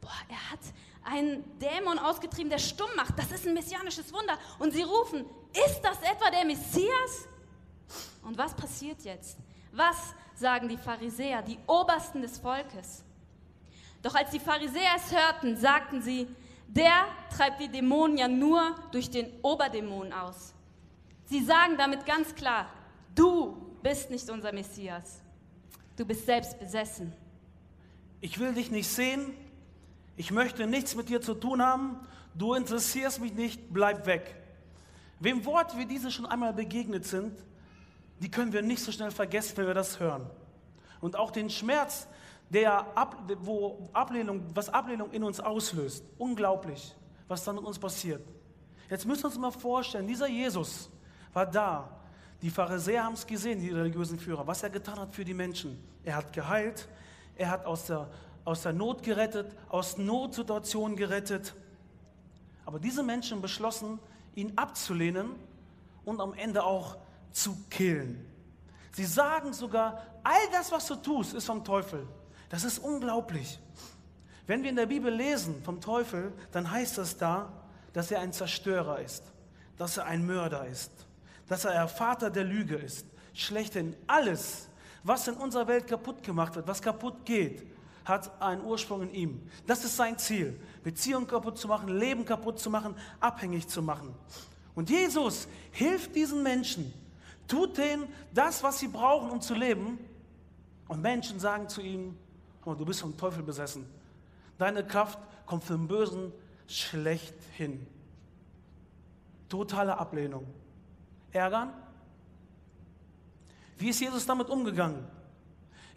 Boah, 0.00 0.10
er 0.28 0.50
hat 0.50 0.60
einen 1.04 1.58
Dämon 1.58 1.98
ausgetrieben, 1.98 2.50
der 2.50 2.58
stumm 2.58 2.90
macht. 2.96 3.18
Das 3.18 3.30
ist 3.30 3.46
ein 3.46 3.54
messianisches 3.54 4.12
Wunder. 4.12 4.38
Und 4.58 4.72
sie 4.72 4.82
rufen, 4.82 5.24
ist 5.66 5.80
das 5.82 6.02
etwa 6.02 6.30
der 6.30 6.44
Messias? 6.44 7.28
Und 8.28 8.36
was 8.36 8.52
passiert 8.52 9.02
jetzt? 9.04 9.38
Was 9.72 10.14
sagen 10.34 10.68
die 10.68 10.76
Pharisäer, 10.76 11.40
die 11.40 11.58
Obersten 11.66 12.20
des 12.20 12.36
Volkes? 12.36 13.02
Doch 14.02 14.14
als 14.14 14.30
die 14.30 14.38
Pharisäer 14.38 14.90
es 14.96 15.10
hörten, 15.10 15.56
sagten 15.56 16.02
sie, 16.02 16.28
der 16.66 17.06
treibt 17.34 17.58
die 17.58 17.68
Dämonen 17.68 18.18
ja 18.18 18.28
nur 18.28 18.74
durch 18.92 19.08
den 19.08 19.32
Oberdämon 19.40 20.12
aus. 20.12 20.52
Sie 21.24 21.42
sagen 21.42 21.78
damit 21.78 22.04
ganz 22.04 22.34
klar, 22.34 22.68
du 23.14 23.56
bist 23.82 24.10
nicht 24.10 24.28
unser 24.28 24.52
Messias. 24.52 25.22
Du 25.96 26.04
bist 26.04 26.26
selbst 26.26 26.58
besessen. 26.58 27.14
Ich 28.20 28.38
will 28.38 28.52
dich 28.52 28.70
nicht 28.70 28.88
sehen. 28.88 29.32
Ich 30.16 30.30
möchte 30.32 30.66
nichts 30.66 30.94
mit 30.94 31.08
dir 31.08 31.22
zu 31.22 31.32
tun 31.32 31.62
haben. 31.62 31.96
Du 32.34 32.52
interessierst 32.52 33.22
mich 33.22 33.32
nicht. 33.32 33.72
Bleib 33.72 34.04
weg. 34.04 34.36
Wem 35.18 35.46
Wort 35.46 35.78
wie 35.78 35.86
diese 35.86 36.10
schon 36.10 36.26
einmal 36.26 36.52
begegnet 36.52 37.06
sind, 37.06 37.32
die 38.20 38.30
können 38.30 38.52
wir 38.52 38.62
nicht 38.62 38.82
so 38.82 38.92
schnell 38.92 39.10
vergessen, 39.10 39.56
wenn 39.56 39.66
wir 39.66 39.74
das 39.74 40.00
hören. 40.00 40.28
Und 41.00 41.16
auch 41.16 41.30
den 41.30 41.50
Schmerz, 41.50 42.08
der 42.50 42.96
Ab, 42.96 43.16
wo 43.40 43.88
Ablehnung, 43.92 44.42
was 44.54 44.68
Ablehnung 44.68 45.10
in 45.12 45.22
uns 45.22 45.40
auslöst. 45.40 46.04
Unglaublich, 46.18 46.94
was 47.28 47.44
dann 47.44 47.56
mit 47.56 47.64
uns 47.64 47.78
passiert. 47.78 48.22
Jetzt 48.90 49.06
müssen 49.06 49.22
wir 49.22 49.26
uns 49.28 49.38
mal 49.38 49.50
vorstellen, 49.50 50.06
dieser 50.06 50.28
Jesus 50.28 50.90
war 51.32 51.46
da. 51.46 51.88
Die 52.40 52.50
Pharisäer 52.50 53.04
haben 53.04 53.14
es 53.14 53.26
gesehen, 53.26 53.60
die 53.60 53.70
religiösen 53.70 54.18
Führer, 54.18 54.46
was 54.46 54.62
er 54.62 54.70
getan 54.70 54.98
hat 54.98 55.12
für 55.12 55.24
die 55.24 55.34
Menschen. 55.34 55.82
Er 56.04 56.16
hat 56.16 56.32
geheilt, 56.32 56.88
er 57.36 57.50
hat 57.50 57.66
aus 57.66 57.86
der, 57.86 58.08
aus 58.44 58.62
der 58.62 58.72
Not 58.72 59.02
gerettet, 59.02 59.54
aus 59.68 59.98
Notsituationen 59.98 60.96
gerettet. 60.96 61.54
Aber 62.64 62.78
diese 62.78 63.02
Menschen 63.02 63.42
beschlossen, 63.42 63.98
ihn 64.34 64.52
abzulehnen 64.56 65.30
und 66.04 66.20
am 66.20 66.32
Ende 66.32 66.64
auch 66.64 66.96
zu 67.32 67.56
killen. 67.70 68.24
Sie 68.92 69.04
sagen 69.04 69.52
sogar, 69.52 70.02
all 70.24 70.50
das, 70.52 70.72
was 70.72 70.86
du 70.86 70.96
tust, 70.96 71.34
ist 71.34 71.46
vom 71.46 71.64
Teufel. 71.64 72.06
Das 72.48 72.64
ist 72.64 72.78
unglaublich. 72.78 73.60
Wenn 74.46 74.62
wir 74.62 74.70
in 74.70 74.76
der 74.76 74.86
Bibel 74.86 75.12
lesen 75.12 75.62
vom 75.62 75.80
Teufel, 75.80 76.32
dann 76.52 76.70
heißt 76.70 76.98
es 76.98 77.16
da, 77.18 77.52
dass 77.92 78.10
er 78.10 78.20
ein 78.20 78.32
Zerstörer 78.32 79.00
ist, 79.00 79.22
dass 79.76 79.98
er 79.98 80.06
ein 80.06 80.26
Mörder 80.26 80.66
ist, 80.66 80.90
dass 81.48 81.64
er 81.64 81.72
der 81.72 81.88
Vater 81.88 82.30
der 82.30 82.44
Lüge 82.44 82.76
ist. 82.76 83.06
Schlechthin 83.34 83.94
alles, 84.06 84.68
was 85.04 85.28
in 85.28 85.34
unserer 85.34 85.68
Welt 85.68 85.86
kaputt 85.86 86.22
gemacht 86.22 86.56
wird, 86.56 86.66
was 86.66 86.82
kaputt 86.82 87.24
geht, 87.24 87.66
hat 88.04 88.40
einen 88.40 88.64
Ursprung 88.64 89.02
in 89.02 89.14
ihm. 89.14 89.50
Das 89.66 89.84
ist 89.84 89.96
sein 89.96 90.18
Ziel, 90.18 90.58
Beziehungen 90.82 91.26
kaputt 91.26 91.58
zu 91.58 91.68
machen, 91.68 91.88
Leben 91.88 92.24
kaputt 92.24 92.58
zu 92.58 92.70
machen, 92.70 92.94
abhängig 93.20 93.68
zu 93.68 93.82
machen. 93.82 94.14
Und 94.74 94.88
Jesus 94.88 95.46
hilft 95.72 96.14
diesen 96.14 96.42
Menschen, 96.42 96.92
tut 97.48 97.78
denen 97.78 98.06
das, 98.32 98.62
was 98.62 98.78
sie 98.78 98.88
brauchen, 98.88 99.30
um 99.30 99.40
zu 99.40 99.54
leben. 99.54 99.98
Und 100.86 101.02
Menschen 101.02 101.40
sagen 101.40 101.68
zu 101.68 101.80
ihm, 101.80 102.16
du 102.64 102.84
bist 102.84 103.00
vom 103.00 103.16
Teufel 103.16 103.42
besessen. 103.42 103.86
Deine 104.58 104.86
Kraft 104.86 105.18
kommt 105.46 105.64
für 105.64 105.74
den 105.74 105.88
Bösen 105.88 106.32
schlecht 106.66 107.34
hin. 107.54 107.86
Totale 109.48 109.98
Ablehnung. 109.98 110.46
Ärgern? 111.32 111.72
Wie 113.78 113.88
ist 113.88 114.00
Jesus 114.00 114.26
damit 114.26 114.50
umgegangen? 114.50 115.04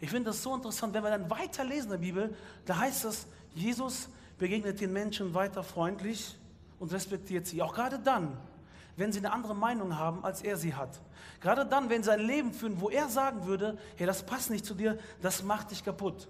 Ich 0.00 0.10
finde 0.10 0.30
das 0.30 0.42
so 0.42 0.54
interessant, 0.54 0.94
wenn 0.94 1.02
wir 1.02 1.10
dann 1.10 1.30
weiterlesen 1.30 1.84
in 1.84 1.90
der 1.90 1.98
Bibel, 1.98 2.36
da 2.64 2.78
heißt 2.78 3.04
es, 3.04 3.26
Jesus 3.54 4.08
begegnet 4.38 4.80
den 4.80 4.92
Menschen 4.92 5.34
weiter 5.34 5.62
freundlich 5.62 6.36
und 6.78 6.92
respektiert 6.92 7.46
sie. 7.46 7.62
Auch 7.62 7.74
gerade 7.74 7.98
dann, 7.98 8.36
wenn 8.96 9.12
sie 9.12 9.18
eine 9.18 9.32
andere 9.32 9.54
Meinung 9.54 9.98
haben, 9.98 10.24
als 10.24 10.42
er 10.42 10.56
sie 10.56 10.74
hat. 10.74 11.00
Gerade 11.40 11.66
dann, 11.66 11.88
wenn 11.90 12.02
sie 12.02 12.12
ein 12.12 12.20
Leben 12.20 12.52
führen, 12.52 12.80
wo 12.80 12.90
er 12.90 13.08
sagen 13.08 13.46
würde, 13.46 13.78
hey, 13.96 14.06
das 14.06 14.24
passt 14.24 14.50
nicht 14.50 14.64
zu 14.64 14.74
dir, 14.74 14.98
das 15.20 15.42
macht 15.42 15.70
dich 15.70 15.84
kaputt. 15.84 16.28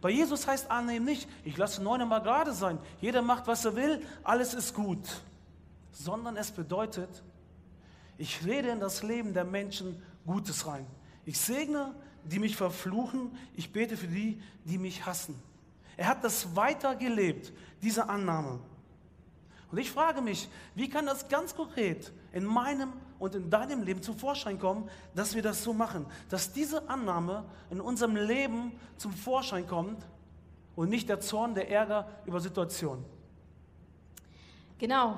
Bei 0.00 0.10
Jesus 0.10 0.46
heißt 0.46 0.70
annehmen 0.70 1.06
nicht, 1.06 1.28
ich 1.44 1.56
lasse 1.56 1.82
neun 1.82 2.06
mal 2.06 2.20
gerade 2.20 2.52
sein, 2.52 2.78
jeder 3.00 3.22
macht, 3.22 3.46
was 3.46 3.64
er 3.64 3.74
will, 3.74 4.04
alles 4.22 4.52
ist 4.52 4.74
gut. 4.74 5.22
Sondern 5.92 6.36
es 6.36 6.50
bedeutet, 6.50 7.22
ich 8.18 8.44
rede 8.44 8.68
in 8.68 8.80
das 8.80 9.02
Leben 9.02 9.32
der 9.32 9.44
Menschen 9.44 10.02
Gutes 10.26 10.66
rein. 10.66 10.86
Ich 11.24 11.38
segne, 11.38 11.94
die 12.24 12.38
mich 12.38 12.56
verfluchen, 12.56 13.36
ich 13.54 13.72
bete 13.72 13.96
für 13.96 14.06
die, 14.06 14.40
die 14.64 14.78
mich 14.78 15.04
hassen. 15.06 15.40
Er 15.96 16.08
hat 16.08 16.24
das 16.24 16.56
weitergelebt, 16.56 17.52
diese 17.82 18.08
Annahme. 18.08 18.60
Und 19.74 19.80
ich 19.80 19.90
frage 19.90 20.20
mich, 20.20 20.48
wie 20.76 20.88
kann 20.88 21.04
das 21.04 21.28
ganz 21.28 21.56
konkret 21.56 22.12
in 22.32 22.44
meinem 22.44 22.92
und 23.18 23.34
in 23.34 23.50
deinem 23.50 23.82
Leben 23.82 24.00
zum 24.04 24.16
Vorschein 24.16 24.56
kommen, 24.56 24.88
dass 25.16 25.34
wir 25.34 25.42
das 25.42 25.64
so 25.64 25.72
machen, 25.72 26.06
dass 26.28 26.52
diese 26.52 26.88
Annahme 26.88 27.44
in 27.70 27.80
unserem 27.80 28.14
Leben 28.14 28.70
zum 28.98 29.12
Vorschein 29.12 29.66
kommt 29.66 30.06
und 30.76 30.90
nicht 30.90 31.08
der 31.08 31.18
Zorn, 31.18 31.56
der 31.56 31.68
Ärger 31.72 32.08
über 32.24 32.38
Situationen. 32.38 33.04
Genau. 34.78 35.16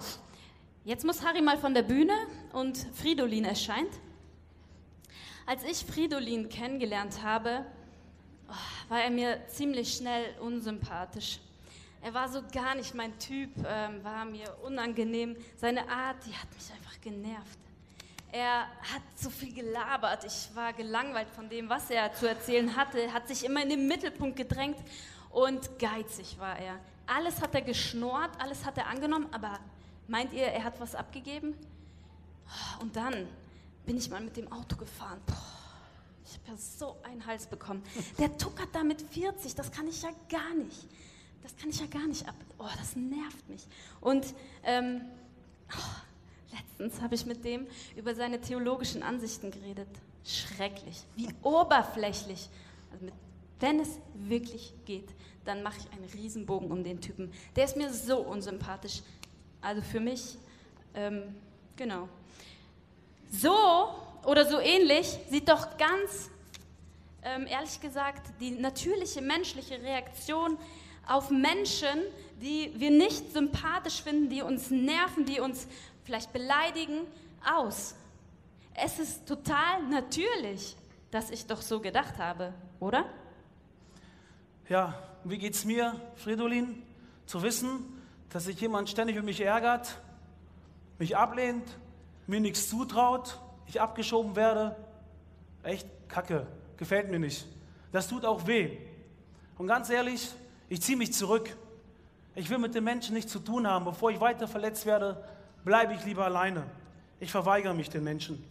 Jetzt 0.86 1.04
muss 1.04 1.22
Harry 1.22 1.42
mal 1.42 1.58
von 1.58 1.74
der 1.74 1.82
Bühne 1.82 2.14
und 2.54 2.78
Fridolin 2.94 3.44
erscheint. 3.44 3.92
Als 5.44 5.64
ich 5.64 5.84
Fridolin 5.84 6.48
kennengelernt 6.48 7.22
habe, 7.22 7.66
oh, 8.48 8.88
war 8.88 9.02
er 9.02 9.10
mir 9.10 9.38
ziemlich 9.48 9.92
schnell 9.92 10.24
unsympathisch. 10.40 11.40
Er 12.02 12.14
war 12.14 12.28
so 12.28 12.42
gar 12.52 12.74
nicht 12.74 12.94
mein 12.94 13.18
Typ, 13.18 13.50
ähm, 13.66 14.04
war 14.04 14.24
mir 14.24 14.56
unangenehm. 14.62 15.36
Seine 15.56 15.88
Art, 15.88 16.16
die 16.24 16.32
hat 16.32 16.52
mich 16.54 16.70
einfach 16.72 17.00
genervt. 17.00 17.58
Er 18.32 18.66
hat 18.66 19.02
so 19.14 19.30
viel 19.30 19.54
gelabert. 19.54 20.24
Ich 20.24 20.54
war 20.54 20.72
gelangweilt 20.72 21.28
von 21.30 21.48
dem, 21.48 21.68
was 21.68 21.90
er 21.90 22.12
zu 22.12 22.28
erzählen 22.28 22.76
hatte. 22.76 23.12
Hat 23.12 23.28
sich 23.28 23.44
immer 23.44 23.62
in 23.62 23.70
den 23.70 23.88
Mittelpunkt 23.88 24.36
gedrängt 24.36 24.78
und 25.30 25.78
geizig 25.78 26.38
war 26.38 26.58
er. 26.58 26.78
Alles 27.06 27.40
hat 27.40 27.54
er 27.54 27.62
geschnurrt, 27.62 28.30
alles 28.38 28.64
hat 28.64 28.76
er 28.78 28.88
angenommen, 28.88 29.28
aber 29.32 29.58
meint 30.08 30.32
ihr, 30.32 30.46
er 30.46 30.64
hat 30.64 30.80
was 30.80 30.94
abgegeben? 30.94 31.54
Und 32.80 32.96
dann 32.96 33.28
bin 33.84 33.96
ich 33.96 34.10
mal 34.10 34.20
mit 34.20 34.36
dem 34.36 34.50
Auto 34.50 34.76
gefahren. 34.76 35.20
Ich 36.24 36.34
habe 36.34 36.48
ja 36.48 36.56
so 36.56 36.96
einen 37.04 37.24
Hals 37.24 37.46
bekommen. 37.46 37.82
Der 38.18 38.36
tuckert 38.36 38.68
da 38.72 38.82
mit 38.82 39.00
40, 39.00 39.54
das 39.54 39.70
kann 39.70 39.86
ich 39.86 40.02
ja 40.02 40.10
gar 40.28 40.54
nicht. 40.54 40.88
Das 41.42 41.56
kann 41.56 41.70
ich 41.70 41.80
ja 41.80 41.86
gar 41.86 42.06
nicht 42.06 42.28
ab. 42.28 42.34
Oh, 42.58 42.68
das 42.78 42.96
nervt 42.96 43.48
mich. 43.48 43.66
Und 44.00 44.26
ähm, 44.64 45.02
oh, 45.72 46.56
letztens 46.56 47.00
habe 47.00 47.14
ich 47.14 47.26
mit 47.26 47.44
dem 47.44 47.66
über 47.96 48.14
seine 48.14 48.40
theologischen 48.40 49.02
Ansichten 49.02 49.50
geredet. 49.50 49.88
Schrecklich, 50.24 51.02
wie 51.14 51.28
oberflächlich. 51.42 52.48
Also 52.92 53.04
mit, 53.04 53.14
wenn 53.60 53.80
es 53.80 53.98
wirklich 54.14 54.74
geht, 54.84 55.08
dann 55.44 55.62
mache 55.62 55.78
ich 55.78 55.92
einen 55.92 56.04
Riesenbogen 56.04 56.70
um 56.70 56.82
den 56.82 57.00
Typen. 57.00 57.32
Der 57.54 57.64
ist 57.64 57.76
mir 57.76 57.92
so 57.92 58.18
unsympathisch. 58.18 59.02
Also 59.60 59.82
für 59.82 60.00
mich, 60.00 60.36
ähm, 60.94 61.34
genau. 61.76 62.08
So 63.30 63.94
oder 64.24 64.44
so 64.44 64.58
ähnlich 64.58 65.18
sieht 65.30 65.48
doch 65.48 65.76
ganz, 65.76 66.30
ähm, 67.22 67.46
ehrlich 67.46 67.80
gesagt, 67.80 68.32
die 68.40 68.50
natürliche 68.52 69.20
menschliche 69.20 69.80
Reaktion 69.80 70.58
auf 71.06 71.30
Menschen, 71.30 72.00
die 72.40 72.72
wir 72.76 72.90
nicht 72.90 73.32
sympathisch 73.32 74.02
finden, 74.02 74.28
die 74.28 74.42
uns 74.42 74.70
nerven, 74.70 75.24
die 75.24 75.40
uns 75.40 75.66
vielleicht 76.04 76.32
beleidigen, 76.32 77.00
aus. 77.44 77.94
Es 78.74 78.98
ist 78.98 79.26
total 79.26 79.82
natürlich, 79.88 80.76
dass 81.10 81.30
ich 81.30 81.46
doch 81.46 81.62
so 81.62 81.80
gedacht 81.80 82.18
habe, 82.18 82.52
oder? 82.80 83.06
Ja, 84.68 85.00
wie 85.24 85.38
geht 85.38 85.54
es 85.54 85.64
mir, 85.64 86.00
Fridolin, 86.16 86.82
zu 87.24 87.42
wissen, 87.42 88.02
dass 88.30 88.44
sich 88.44 88.60
jemand 88.60 88.90
ständig 88.90 89.16
über 89.16 89.24
mich 89.24 89.40
ärgert, 89.40 90.00
mich 90.98 91.16
ablehnt, 91.16 91.64
mir 92.26 92.40
nichts 92.40 92.68
zutraut, 92.68 93.38
ich 93.66 93.80
abgeschoben 93.80 94.36
werde. 94.36 94.76
Echt 95.62 95.88
kacke, 96.08 96.46
gefällt 96.76 97.10
mir 97.10 97.18
nicht. 97.18 97.46
Das 97.92 98.08
tut 98.08 98.24
auch 98.24 98.46
weh. 98.46 98.76
Und 99.58 99.68
ganz 99.68 99.88
ehrlich, 99.90 100.30
ich 100.68 100.82
ziehe 100.82 100.96
mich 100.96 101.12
zurück. 101.12 101.56
Ich 102.34 102.50
will 102.50 102.58
mit 102.58 102.74
den 102.74 102.84
Menschen 102.84 103.14
nichts 103.14 103.32
zu 103.32 103.38
tun 103.38 103.66
haben. 103.66 103.84
Bevor 103.84 104.10
ich 104.10 104.20
weiter 104.20 104.46
verletzt 104.46 104.84
werde, 104.86 105.24
bleibe 105.64 105.94
ich 105.94 106.04
lieber 106.04 106.24
alleine. 106.24 106.64
Ich 107.18 107.30
verweigere 107.30 107.74
mich 107.74 107.88
den 107.88 108.04
Menschen. 108.04 108.44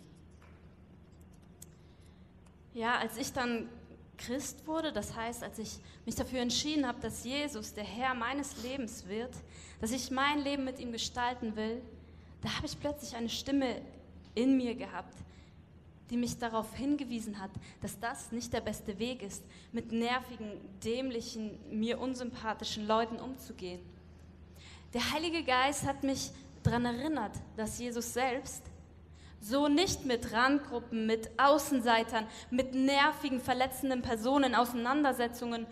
Ja, 2.73 2.97
als 2.97 3.17
ich 3.17 3.31
dann 3.31 3.69
Christ 4.17 4.65
wurde, 4.65 4.91
das 4.91 5.15
heißt, 5.15 5.43
als 5.43 5.59
ich 5.59 5.77
mich 6.05 6.15
dafür 6.15 6.39
entschieden 6.39 6.87
habe, 6.87 6.99
dass 6.99 7.23
Jesus 7.23 7.73
der 7.73 7.83
Herr 7.83 8.13
meines 8.13 8.61
Lebens 8.63 9.07
wird, 9.07 9.33
dass 9.81 9.91
ich 9.91 10.11
mein 10.11 10.39
Leben 10.39 10.63
mit 10.63 10.79
ihm 10.79 10.91
gestalten 10.91 11.55
will, 11.55 11.81
da 12.41 12.49
habe 12.55 12.65
ich 12.65 12.79
plötzlich 12.79 13.15
eine 13.15 13.29
Stimme 13.29 13.81
in 14.33 14.57
mir 14.57 14.75
gehabt, 14.75 15.15
die 16.09 16.17
mich 16.17 16.37
darauf 16.37 16.73
hingewiesen 16.75 17.39
hat, 17.39 17.51
dass 17.81 17.99
das 17.99 18.31
nicht 18.31 18.53
der 18.53 18.61
beste 18.61 18.99
Weg 18.99 19.21
ist, 19.21 19.43
mit 19.71 19.91
nervigen, 19.91 20.51
dämlichen, 20.83 21.57
mir 21.71 21.99
unsympathischen 21.99 22.87
Leuten 22.87 23.17
umzugehen. 23.17 23.81
Der 24.93 25.11
Heilige 25.11 25.43
Geist 25.43 25.85
hat 25.85 26.03
mich 26.03 26.31
daran 26.63 26.85
erinnert, 26.85 27.33
dass 27.57 27.79
Jesus 27.79 28.13
selbst 28.13 28.63
so 29.41 29.67
nicht 29.67 30.05
mit 30.05 30.31
Randgruppen, 30.31 31.05
mit 31.05 31.29
Außenseitern, 31.37 32.25
mit 32.49 32.73
nervigen, 32.73 33.39
verletzenden 33.39 34.01
Personen, 34.01 34.55
Auseinandersetzungen 34.55 35.67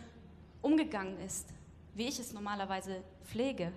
umgegangen 0.61 1.19
ist, 1.21 1.49
wie 1.95 2.07
ich 2.07 2.19
es 2.19 2.33
normalerweise 2.33 3.03
pflege. 3.23 3.71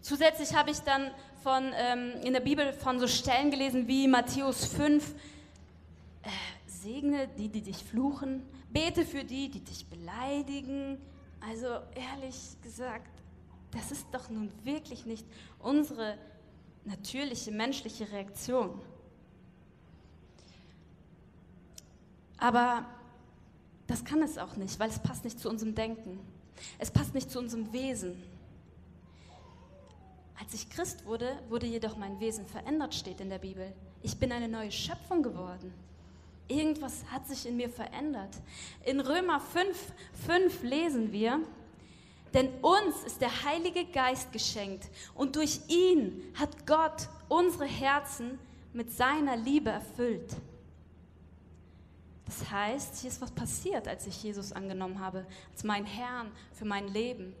Zusätzlich 0.00 0.54
habe 0.54 0.70
ich 0.70 0.80
dann 0.80 1.10
von, 1.42 1.72
ähm, 1.74 2.12
in 2.22 2.32
der 2.32 2.40
Bibel 2.40 2.72
von 2.72 2.98
so 2.98 3.06
Stellen 3.06 3.50
gelesen 3.50 3.88
wie 3.88 4.08
Matthäus 4.08 4.66
5, 4.66 5.14
äh, 6.22 6.28
segne 6.66 7.28
die, 7.28 7.48
die 7.48 7.62
dich 7.62 7.78
fluchen, 7.84 8.42
bete 8.70 9.04
für 9.04 9.24
die, 9.24 9.48
die 9.50 9.60
dich 9.60 9.86
beleidigen. 9.86 10.98
Also 11.40 11.66
ehrlich 11.94 12.36
gesagt, 12.62 13.10
das 13.70 13.90
ist 13.90 14.06
doch 14.12 14.28
nun 14.28 14.50
wirklich 14.64 15.06
nicht 15.06 15.24
unsere 15.60 16.18
natürliche 16.84 17.52
menschliche 17.52 18.10
Reaktion. 18.10 18.80
Aber 22.36 22.84
das 23.86 24.04
kann 24.04 24.22
es 24.22 24.38
auch 24.38 24.56
nicht, 24.56 24.78
weil 24.78 24.90
es 24.90 24.98
passt 24.98 25.24
nicht 25.24 25.38
zu 25.38 25.48
unserem 25.48 25.74
Denken. 25.74 26.18
Es 26.78 26.90
passt 26.90 27.14
nicht 27.14 27.30
zu 27.30 27.38
unserem 27.38 27.72
Wesen. 27.72 28.22
Als 30.40 30.54
ich 30.54 30.70
Christ 30.70 31.04
wurde, 31.04 31.38
wurde 31.48 31.66
jedoch 31.66 31.96
mein 31.96 32.18
Wesen 32.18 32.46
verändert, 32.46 32.94
steht 32.94 33.20
in 33.20 33.28
der 33.28 33.38
Bibel. 33.38 33.72
Ich 34.02 34.18
bin 34.18 34.32
eine 34.32 34.48
neue 34.48 34.72
Schöpfung 34.72 35.22
geworden. 35.22 35.72
Irgendwas 36.48 37.04
hat 37.12 37.28
sich 37.28 37.46
in 37.46 37.56
mir 37.56 37.68
verändert. 37.68 38.30
In 38.84 39.00
Römer 39.00 39.38
5, 39.38 39.92
5 40.26 40.62
lesen 40.62 41.12
wir, 41.12 41.40
Denn 42.32 42.48
uns 42.62 43.02
ist 43.04 43.20
der 43.20 43.44
Heilige 43.44 43.84
Geist 43.84 44.32
geschenkt 44.32 44.88
und 45.14 45.36
durch 45.36 45.60
ihn 45.68 46.22
hat 46.34 46.66
Gott 46.66 47.08
unsere 47.28 47.66
Herzen 47.66 48.38
mit 48.72 48.92
seiner 48.92 49.36
Liebe 49.36 49.70
erfüllt. 49.70 50.36
Das 52.24 52.48
heißt, 52.48 52.98
hier 52.98 53.10
ist 53.10 53.20
was 53.20 53.32
passiert, 53.32 53.88
als 53.88 54.06
ich 54.06 54.22
Jesus 54.22 54.52
angenommen 54.52 55.00
habe, 55.00 55.26
als 55.52 55.64
mein 55.64 55.84
Herrn 55.84 56.30
für 56.52 56.64
mein 56.64 56.86
Leben. 56.88 57.34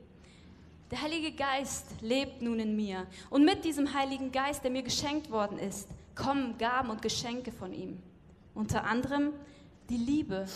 Der 0.90 1.02
Heilige 1.02 1.32
Geist 1.32 1.86
lebt 2.00 2.42
nun 2.42 2.58
in 2.58 2.74
mir. 2.74 3.06
Und 3.30 3.44
mit 3.44 3.64
diesem 3.64 3.94
Heiligen 3.94 4.32
Geist, 4.32 4.64
der 4.64 4.72
mir 4.72 4.82
geschenkt 4.82 5.30
worden 5.30 5.58
ist, 5.58 5.88
kommen 6.16 6.58
Gaben 6.58 6.90
und 6.90 7.00
Geschenke 7.00 7.52
von 7.52 7.72
ihm. 7.72 8.02
Unter 8.54 8.84
anderem 8.84 9.32
die 9.88 9.96
Liebe, 9.96 10.46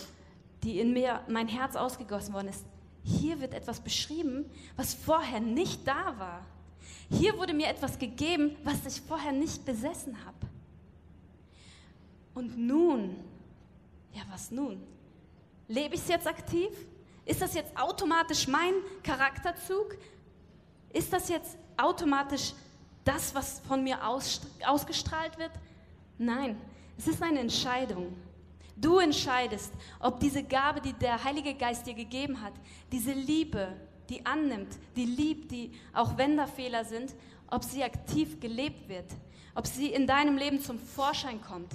die 0.65 0.81
in 0.81 0.93
mir 0.93 1.21
mein 1.29 1.47
Herz 1.47 1.77
ausgegossen 1.77 2.35
worden 2.35 2.49
ist. 2.49 2.65
Hier 3.05 3.41
wird 3.41 3.55
etwas 3.55 3.81
beschrieben, 3.81 4.51
was 4.77 4.95
vorher 4.95 5.41
nicht 5.41 5.87
da 5.87 6.19
war. 6.19 6.45
Hier 7.11 7.37
wurde 7.39 7.55
mir 7.55 7.69
etwas 7.69 7.99
gegeben, 7.99 8.57
was 8.65 8.85
ich 8.87 9.01
vorher 9.03 9.33
nicht 9.33 9.65
besessen 9.65 10.17
habe. 10.25 10.37
Und 12.35 12.59
nun, 12.59 13.17
ja 14.13 14.23
was 14.31 14.51
nun? 14.51 14.83
Lebe 15.69 15.95
ich 15.95 16.01
es 16.01 16.09
jetzt 16.09 16.27
aktiv? 16.27 16.71
Ist 17.25 17.41
das 17.41 17.55
jetzt 17.55 17.77
automatisch 17.77 18.49
mein 18.49 18.75
Charakterzug? 19.03 19.97
Ist 20.95 21.13
das 21.13 21.29
jetzt 21.29 21.59
automatisch 21.77 22.55
das, 23.05 23.35
was 23.35 23.61
von 23.69 23.83
mir 23.83 24.07
aus, 24.07 24.41
ausgestrahlt 24.65 25.37
wird? 25.37 25.51
Nein, 26.17 26.57
es 26.97 27.09
ist 27.09 27.21
eine 27.21 27.41
Entscheidung. 27.41 28.17
Du 28.77 28.99
entscheidest, 28.99 29.73
ob 29.99 30.21
diese 30.21 30.45
Gabe, 30.45 30.81
die 30.81 30.93
der 30.93 31.23
Heilige 31.23 31.55
Geist 31.55 31.87
dir 31.87 31.95
gegeben 31.95 32.41
hat, 32.41 32.53
diese 32.93 33.13
Liebe, 33.13 33.69
die 34.09 34.25
annimmt, 34.25 34.79
die 34.95 35.05
liebt, 35.05 35.51
die 35.51 35.73
auch 35.93 36.17
wenn 36.17 36.37
da 36.37 36.47
Fehler 36.47 36.85
sind, 36.85 37.13
ob 37.51 37.65
sie 37.65 37.83
aktiv 37.83 38.39
gelebt 38.39 38.89
wird, 38.89 39.11
ob 39.57 39.67
sie 39.67 39.89
in 39.89 40.07
deinem 40.07 40.37
Leben 40.37 40.61
zum 40.61 40.79
Vorschein 40.79 41.41
kommt. 41.43 41.73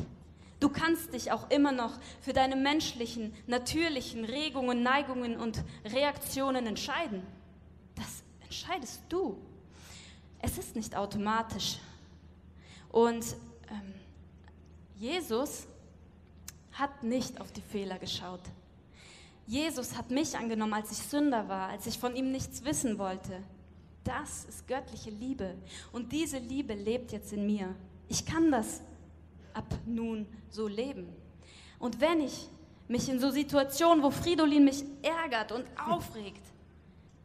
Du 0.62 0.70
kannst 0.70 1.14
dich 1.14 1.32
auch 1.32 1.50
immer 1.50 1.74
noch 1.74 2.00
für 2.22 2.34
deine 2.34 2.56
menschlichen, 2.56 3.34
natürlichen 3.48 4.24
Regungen, 4.24 4.82
Neigungen 4.82 5.38
und 5.38 5.64
Reaktionen 5.86 6.68
entscheiden. 6.68 7.22
Das 7.96 8.24
entscheidest 8.50 9.02
du. 9.10 9.38
Es 10.42 10.58
ist 10.58 10.76
nicht 10.76 10.96
automatisch. 10.96 11.78
Und 12.92 13.24
ähm, 13.70 13.94
Jesus 14.96 15.68
hat 16.72 17.04
nicht 17.04 17.40
auf 17.40 17.52
die 17.52 17.62
Fehler 17.62 18.00
geschaut. 18.00 18.42
Jesus 19.46 19.96
hat 19.96 20.10
mich 20.10 20.36
angenommen, 20.36 20.74
als 20.74 20.92
ich 20.92 20.98
Sünder 20.98 21.48
war, 21.48 21.70
als 21.70 21.86
ich 21.86 22.00
von 22.00 22.16
ihm 22.16 22.32
nichts 22.32 22.64
wissen 22.66 22.98
wollte. 22.98 23.44
Das 24.04 24.46
ist 24.46 24.68
göttliche 24.68 25.12
Liebe. 25.12 25.56
Und 25.92 26.12
diese 26.12 26.40
Liebe 26.40 26.74
lebt 26.74 27.12
jetzt 27.12 27.32
in 27.34 27.46
mir. 27.46 27.76
Ich 28.08 28.26
kann 28.26 28.52
das 28.52 28.82
ab 29.54 29.78
nun 29.86 30.26
so 30.50 30.68
leben. 30.68 31.08
Und 31.78 32.02
wenn 32.02 32.22
ich 32.22 32.48
mich 32.88 33.10
in 33.10 33.20
so 33.20 33.30
Situationen, 33.30 34.04
wo 34.04 34.10
Fridolin 34.10 34.66
mich 34.66 34.84
ärgert 35.04 35.52
und 35.52 35.66
aufregt, 35.78 36.42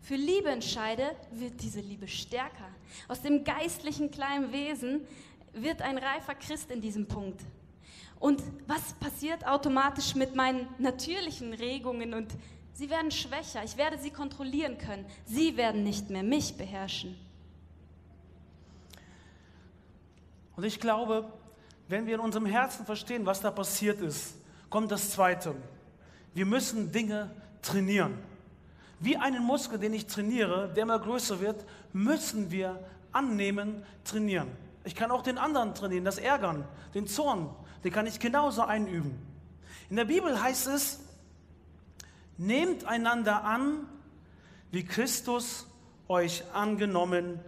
für 0.05 0.17
Liebe 0.17 0.51
entscheide, 0.51 1.17
wird 1.31 1.63
diese 1.63 1.81
Liebe 1.81 2.07
stärker. 2.07 2.69
Aus 3.09 3.23
dem 3.23 3.43
geistlichen 3.43 4.11
kleinen 4.11 4.53
Wesen 4.53 5.01
wird 5.55 5.81
ein 5.81 5.97
reifer 5.97 6.35
Christ 6.35 6.71
in 6.71 6.83
diesem 6.83 7.07
Punkt. 7.09 7.41
Und 8.21 8.43
was 8.67 8.93
passiert 8.95 9.47
automatisch 9.47 10.15
mit 10.15 10.35
meinen 10.35 10.69
natürlichen 10.79 11.55
Regungen? 11.55 12.13
Und 12.13 12.33
sie 12.75 12.91
werden 12.91 13.11
schwächer. 13.11 13.65
Ich 13.65 13.79
werde 13.79 13.97
sie 13.97 14.11
kontrollieren 14.11 14.77
können. 14.77 15.07
Sie 15.25 15.57
werden 15.57 15.83
nicht 15.85 16.11
mehr 16.11 16.23
mich 16.23 16.55
beherrschen. 16.55 17.17
Und 20.55 20.65
ich 20.65 20.79
glaube, 20.79 21.33
wenn 21.89 22.07
wir 22.07 22.17
in 22.17 22.21
unserem 22.21 22.47
Herzen 22.47 22.85
verstehen, 22.85 23.25
was 23.25 23.41
da 23.41 23.51
passiert 23.51 24.03
ist, 24.03 24.35
kommt 24.69 24.91
das 24.91 25.13
Zweite. 25.13 25.55
Wir 26.35 26.45
müssen 26.45 26.93
Dinge 26.93 27.31
trainieren. 27.63 28.19
Wie 29.05 29.19
einen 29.19 29.45
Muskel, 29.45 29.79
den 29.79 29.93
ich 29.93 30.07
trainiere, 30.07 30.73
der 30.75 30.85
immer 30.85 30.99
größer 30.99 31.39
wird, 31.39 31.67
müssen 31.93 32.51
wir 32.51 32.83
annehmen, 33.13 33.85
trainieren. 34.03 34.49
Ich 34.85 34.95
kann 34.95 35.11
auch 35.11 35.21
den 35.21 35.37
anderen 35.37 35.75
trainieren, 35.75 36.07
das 36.07 36.17
Ärgern, 36.17 36.65
den 36.95 37.07
Zorn, 37.07 37.55
den 37.85 37.93
kann 37.93 38.07
ich 38.07 38.19
genauso 38.19 38.63
einüben. 38.63 39.19
In 39.91 39.97
der 39.97 40.07
Bibel 40.07 40.41
heißt 40.41 40.69
es, 40.69 41.01
nehmt 42.39 42.87
einander 42.87 43.45
an, 43.45 43.87
wie 44.71 44.85
Christus 44.87 45.67
euch 46.09 46.43
angenommen 46.55 47.41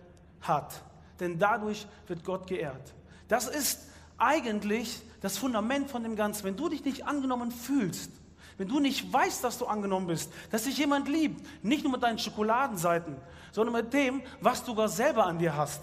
hat. 0.42 0.82
Denn 1.20 1.38
dadurch 1.38 1.86
wird 2.06 2.22
Gott 2.22 2.46
geehrt. 2.46 2.92
Das 3.28 3.48
ist 3.48 3.88
eigentlich 4.18 5.00
das 5.22 5.38
Fundament 5.38 5.90
von 5.90 6.02
dem 6.02 6.16
Ganzen. 6.16 6.44
Wenn 6.44 6.56
du 6.56 6.68
dich 6.68 6.84
nicht 6.84 7.06
angenommen 7.06 7.50
fühlst, 7.50 8.10
wenn 8.58 8.68
du 8.68 8.80
nicht 8.80 9.12
weißt, 9.12 9.44
dass 9.44 9.58
du 9.58 9.66
angenommen 9.66 10.06
bist, 10.06 10.32
dass 10.50 10.64
dich 10.64 10.78
jemand 10.78 11.08
liebt, 11.08 11.44
nicht 11.62 11.82
nur 11.82 11.92
mit 11.92 12.02
deinen 12.02 12.18
Schokoladenseiten, 12.18 13.16
sondern 13.52 13.74
mit 13.74 13.92
dem, 13.92 14.22
was 14.40 14.64
du 14.64 14.74
gar 14.74 14.88
selber 14.88 15.26
an 15.26 15.38
dir 15.38 15.56
hast, 15.56 15.82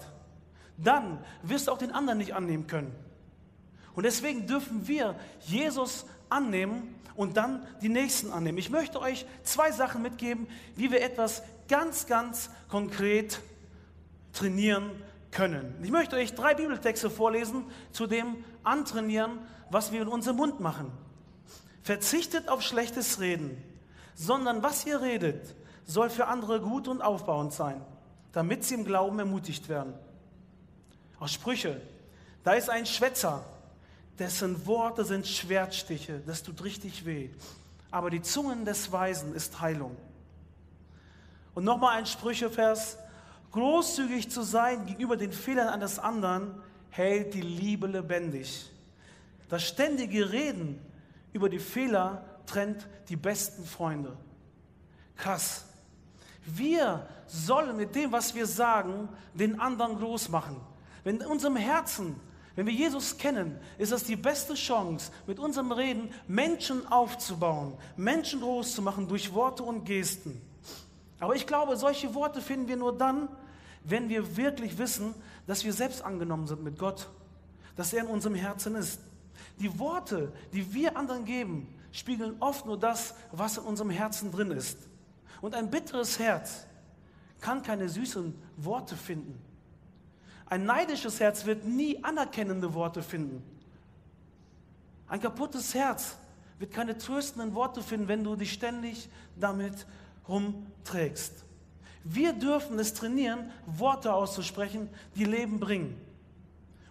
dann 0.76 1.24
wirst 1.42 1.68
du 1.68 1.72
auch 1.72 1.78
den 1.78 1.92
anderen 1.92 2.18
nicht 2.18 2.34
annehmen 2.34 2.66
können. 2.66 2.94
Und 3.94 4.04
deswegen 4.04 4.46
dürfen 4.46 4.88
wir 4.88 5.14
Jesus 5.40 6.04
annehmen 6.28 6.94
und 7.14 7.36
dann 7.36 7.66
die 7.80 7.88
Nächsten 7.88 8.32
annehmen. 8.32 8.58
Ich 8.58 8.70
möchte 8.70 9.00
euch 9.00 9.24
zwei 9.44 9.70
Sachen 9.70 10.02
mitgeben, 10.02 10.48
wie 10.74 10.90
wir 10.90 11.00
etwas 11.00 11.42
ganz, 11.68 12.06
ganz 12.06 12.50
konkret 12.68 13.40
trainieren 14.32 14.90
können. 15.30 15.74
Ich 15.82 15.90
möchte 15.90 16.16
euch 16.16 16.34
drei 16.34 16.54
Bibeltexte 16.54 17.08
vorlesen 17.08 17.64
zu 17.92 18.06
dem 18.06 18.44
Antrainieren, 18.64 19.38
was 19.70 19.92
wir 19.92 20.02
in 20.02 20.08
unserem 20.08 20.36
Mund 20.36 20.60
machen. 20.60 20.90
Verzichtet 21.84 22.48
auf 22.48 22.62
schlechtes 22.62 23.20
Reden, 23.20 23.62
sondern 24.14 24.62
was 24.62 24.86
ihr 24.86 25.02
redet, 25.02 25.54
soll 25.84 26.08
für 26.08 26.28
andere 26.28 26.58
gut 26.60 26.88
und 26.88 27.02
aufbauend 27.02 27.52
sein, 27.52 27.84
damit 28.32 28.64
sie 28.64 28.74
im 28.74 28.86
Glauben 28.86 29.18
ermutigt 29.18 29.68
werden. 29.68 29.92
Aus 31.20 31.32
Sprüche, 31.32 31.82
da 32.42 32.54
ist 32.54 32.70
ein 32.70 32.86
Schwätzer, 32.86 33.44
dessen 34.18 34.66
Worte 34.66 35.04
sind 35.04 35.26
Schwertstiche, 35.26 36.22
das 36.26 36.42
tut 36.42 36.64
richtig 36.64 37.04
weh. 37.04 37.28
Aber 37.90 38.08
die 38.08 38.22
Zungen 38.22 38.64
des 38.64 38.90
Weisen 38.90 39.34
ist 39.34 39.60
Heilung. 39.60 39.94
Und 41.54 41.64
nochmal 41.64 41.98
ein 41.98 42.06
Sprüchevers, 42.06 42.96
großzügig 43.52 44.30
zu 44.30 44.40
sein 44.40 44.86
gegenüber 44.86 45.18
den 45.18 45.32
Fehlern 45.32 45.68
eines 45.68 45.98
anderen, 45.98 46.54
hält 46.88 47.34
die 47.34 47.42
Liebe 47.42 47.86
lebendig. 47.86 48.70
Das 49.50 49.64
ständige 49.64 50.32
Reden 50.32 50.80
über 51.34 51.50
die 51.50 51.58
Fehler 51.58 52.24
trennt 52.46 52.88
die 53.10 53.16
besten 53.16 53.66
Freunde. 53.66 54.16
Krass. 55.16 55.66
Wir 56.46 57.06
sollen 57.26 57.76
mit 57.76 57.94
dem, 57.94 58.12
was 58.12 58.34
wir 58.34 58.46
sagen, 58.46 59.10
den 59.34 59.60
anderen 59.60 59.98
groß 59.98 60.30
machen. 60.30 60.58
Wenn 61.02 61.20
in 61.20 61.26
unserem 61.26 61.56
Herzen 61.56 62.18
wenn 62.56 62.66
wir 62.66 62.72
Jesus 62.72 63.16
kennen, 63.18 63.58
ist 63.78 63.90
das 63.90 64.04
die 64.04 64.16
beste 64.16 64.54
Chance, 64.54 65.10
mit 65.26 65.40
unserem 65.40 65.72
Reden 65.72 66.10
Menschen 66.28 66.86
aufzubauen, 66.86 67.74
Menschen 67.96 68.40
groß 68.40 68.74
zu 68.74 68.82
machen 68.82 69.08
durch 69.08 69.34
Worte 69.34 69.64
und 69.64 69.84
Gesten. 69.84 70.40
Aber 71.18 71.34
ich 71.34 71.46
glaube, 71.46 71.76
solche 71.76 72.14
Worte 72.14 72.40
finden 72.40 72.68
wir 72.68 72.76
nur 72.76 72.96
dann, 72.96 73.28
wenn 73.82 74.08
wir 74.08 74.36
wirklich 74.36 74.78
wissen, 74.78 75.14
dass 75.46 75.64
wir 75.64 75.72
selbst 75.72 76.02
angenommen 76.02 76.46
sind 76.46 76.62
mit 76.62 76.78
Gott, 76.78 77.08
dass 77.76 77.92
er 77.92 78.04
in 78.04 78.08
unserem 78.08 78.36
Herzen 78.36 78.76
ist. 78.76 79.00
Die 79.60 79.78
Worte, 79.78 80.32
die 80.52 80.74
wir 80.74 80.96
anderen 80.96 81.24
geben, 81.24 81.74
spiegeln 81.92 82.36
oft 82.40 82.66
nur 82.66 82.78
das, 82.78 83.14
was 83.30 83.56
in 83.56 83.64
unserem 83.64 83.90
Herzen 83.90 84.32
drin 84.32 84.50
ist. 84.50 84.78
Und 85.40 85.54
ein 85.54 85.70
bitteres 85.70 86.18
Herz 86.18 86.66
kann 87.40 87.62
keine 87.62 87.88
süßen 87.88 88.34
Worte 88.56 88.96
finden. 88.96 89.40
Ein 90.46 90.64
neidisches 90.64 91.20
Herz 91.20 91.46
wird 91.46 91.64
nie 91.64 92.02
anerkennende 92.02 92.74
Worte 92.74 93.02
finden. 93.02 93.42
Ein 95.06 95.20
kaputtes 95.20 95.74
Herz 95.74 96.16
wird 96.58 96.72
keine 96.72 96.96
tröstenden 96.98 97.54
Worte 97.54 97.82
finden, 97.82 98.08
wenn 98.08 98.24
du 98.24 98.36
dich 98.36 98.52
ständig 98.52 99.08
damit 99.36 99.86
rumträgst. 100.28 101.44
Wir 102.04 102.32
dürfen 102.32 102.78
es 102.78 102.94
trainieren, 102.94 103.50
Worte 103.66 104.12
auszusprechen, 104.12 104.90
die 105.14 105.24
Leben 105.24 105.60
bringen. 105.60 106.00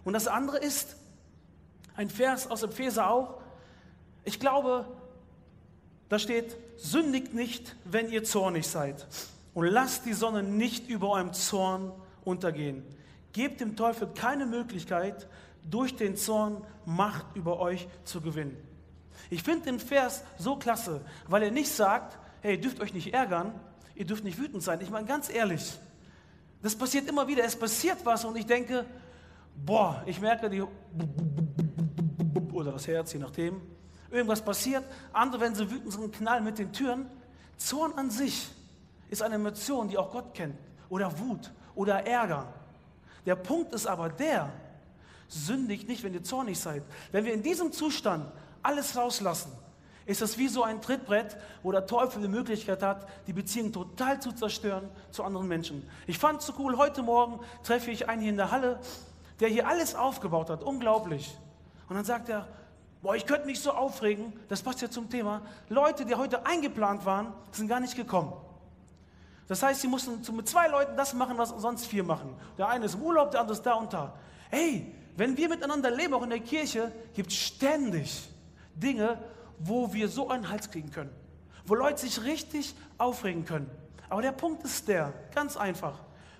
Und 0.04 0.12
das 0.12 0.26
andere 0.26 0.58
ist 0.58 0.96
ein 1.96 2.10
Vers 2.10 2.50
aus 2.50 2.62
Epheser 2.62 3.10
auch. 3.10 3.40
Ich 4.24 4.40
glaube, 4.40 4.86
da 6.08 6.18
steht, 6.18 6.56
sündigt 6.76 7.34
nicht, 7.34 7.76
wenn 7.84 8.10
ihr 8.10 8.24
zornig 8.24 8.66
seid. 8.66 9.06
Und 9.54 9.66
lasst 9.66 10.06
die 10.06 10.12
Sonne 10.12 10.42
nicht 10.42 10.88
über 10.88 11.10
eurem 11.10 11.32
Zorn 11.32 11.92
untergehen. 12.24 12.84
Gebt 13.32 13.60
dem 13.60 13.76
Teufel 13.76 14.08
keine 14.14 14.46
Möglichkeit, 14.46 15.28
durch 15.68 15.96
den 15.96 16.16
Zorn 16.16 16.64
Macht 16.84 17.24
über 17.34 17.58
euch 17.60 17.88
zu 18.04 18.20
gewinnen. 18.20 18.56
Ich 19.30 19.42
finde 19.42 19.64
den 19.64 19.80
Vers 19.80 20.22
so 20.38 20.56
klasse, 20.56 21.00
weil 21.26 21.42
er 21.42 21.50
nicht 21.50 21.70
sagt, 21.70 22.18
hey, 22.42 22.60
dürft 22.60 22.80
euch 22.80 22.92
nicht 22.92 23.14
ärgern, 23.14 23.58
ihr 23.94 24.04
dürft 24.04 24.22
nicht 24.22 24.38
wütend 24.38 24.62
sein. 24.62 24.80
Ich 24.82 24.90
meine, 24.90 25.06
ganz 25.06 25.30
ehrlich, 25.30 25.72
das 26.62 26.76
passiert 26.76 27.08
immer 27.08 27.26
wieder. 27.26 27.44
Es 27.44 27.56
passiert 27.56 27.98
was 28.04 28.24
und 28.24 28.36
ich 28.36 28.44
denke, 28.44 28.84
boah, 29.54 30.02
ich 30.06 30.20
merke 30.20 30.50
die 30.50 30.62
oder 32.54 32.72
das 32.72 32.86
Herz, 32.86 33.12
je 33.12 33.18
nachdem. 33.18 33.60
Irgendwas 34.10 34.42
passiert. 34.42 34.84
Andere, 35.12 35.40
wenn 35.42 35.54
sie 35.54 35.70
wütend 35.70 35.92
sind, 35.92 36.14
knallen 36.14 36.44
mit 36.44 36.58
den 36.58 36.72
Türen. 36.72 37.06
Zorn 37.56 37.92
an 37.94 38.10
sich 38.10 38.48
ist 39.10 39.22
eine 39.22 39.34
Emotion, 39.34 39.88
die 39.88 39.98
auch 39.98 40.10
Gott 40.10 40.34
kennt. 40.34 40.56
Oder 40.88 41.18
Wut 41.18 41.50
oder 41.74 42.06
Ärger. 42.06 42.46
Der 43.26 43.36
Punkt 43.36 43.72
ist 43.72 43.86
aber 43.86 44.08
der, 44.08 44.52
sündigt 45.28 45.88
nicht, 45.88 46.04
wenn 46.04 46.14
ihr 46.14 46.22
zornig 46.22 46.58
seid. 46.58 46.82
Wenn 47.10 47.24
wir 47.24 47.32
in 47.32 47.42
diesem 47.42 47.72
Zustand 47.72 48.30
alles 48.62 48.96
rauslassen, 48.96 49.50
ist 50.06 50.20
das 50.20 50.36
wie 50.36 50.48
so 50.48 50.62
ein 50.62 50.82
Trittbrett, 50.82 51.36
wo 51.62 51.72
der 51.72 51.86
Teufel 51.86 52.20
die 52.20 52.28
Möglichkeit 52.28 52.82
hat, 52.82 53.08
die 53.26 53.32
Beziehung 53.32 53.72
total 53.72 54.20
zu 54.20 54.32
zerstören 54.32 54.88
zu 55.10 55.24
anderen 55.24 55.48
Menschen. 55.48 55.88
Ich 56.06 56.18
fand 56.18 56.40
es 56.40 56.46
so 56.46 56.54
cool, 56.58 56.76
heute 56.76 57.02
Morgen 57.02 57.40
treffe 57.62 57.90
ich 57.90 58.08
einen 58.08 58.20
hier 58.20 58.30
in 58.30 58.36
der 58.36 58.50
Halle, 58.50 58.78
der 59.40 59.48
hier 59.48 59.66
alles 59.66 59.94
aufgebaut 59.94 60.50
hat, 60.50 60.62
unglaublich. 60.62 61.36
Und 61.88 61.96
dann 61.96 62.04
sagt 62.04 62.28
er, 62.28 62.48
boah, 63.02 63.14
ich 63.14 63.26
könnte 63.26 63.46
mich 63.46 63.60
so 63.60 63.70
aufregen, 63.70 64.32
das 64.48 64.62
passt 64.62 64.80
ja 64.80 64.90
zum 64.90 65.10
Thema, 65.10 65.42
Leute, 65.68 66.06
die 66.06 66.14
heute 66.14 66.46
eingeplant 66.46 67.04
waren, 67.04 67.32
sind 67.52 67.68
gar 67.68 67.80
nicht 67.80 67.96
gekommen. 67.96 68.32
Das 69.46 69.62
heißt, 69.62 69.82
sie 69.82 69.88
mussten 69.88 70.20
mit 70.34 70.48
zwei 70.48 70.68
Leuten 70.68 70.96
das 70.96 71.12
machen, 71.12 71.36
was 71.36 71.50
sonst 71.50 71.86
vier 71.86 72.02
machen. 72.02 72.34
Der 72.56 72.68
eine 72.68 72.86
ist 72.86 72.94
im 72.94 73.02
Urlaub, 73.02 73.30
der 73.30 73.40
andere 73.40 73.56
ist 73.56 73.62
da 73.62 73.74
und 73.74 73.92
da. 73.92 74.14
Hey, 74.48 74.94
wenn 75.16 75.36
wir 75.36 75.48
miteinander 75.48 75.90
leben, 75.90 76.14
auch 76.14 76.22
in 76.22 76.30
der 76.30 76.40
Kirche, 76.40 76.90
gibt 77.12 77.30
es 77.30 77.36
ständig 77.36 78.28
Dinge, 78.74 79.18
wo 79.58 79.92
wir 79.92 80.08
so 80.08 80.30
einen 80.30 80.48
Hals 80.48 80.70
kriegen 80.70 80.90
können. 80.90 81.10
Wo 81.66 81.74
Leute 81.74 82.00
sich 82.00 82.22
richtig 82.24 82.74
aufregen 82.98 83.44
können. 83.44 83.70
Aber 84.08 84.22
der 84.22 84.32
Punkt 84.32 84.64
ist 84.64 84.88
der, 84.88 85.12
ganz 85.34 85.56
einfach. 85.56 85.98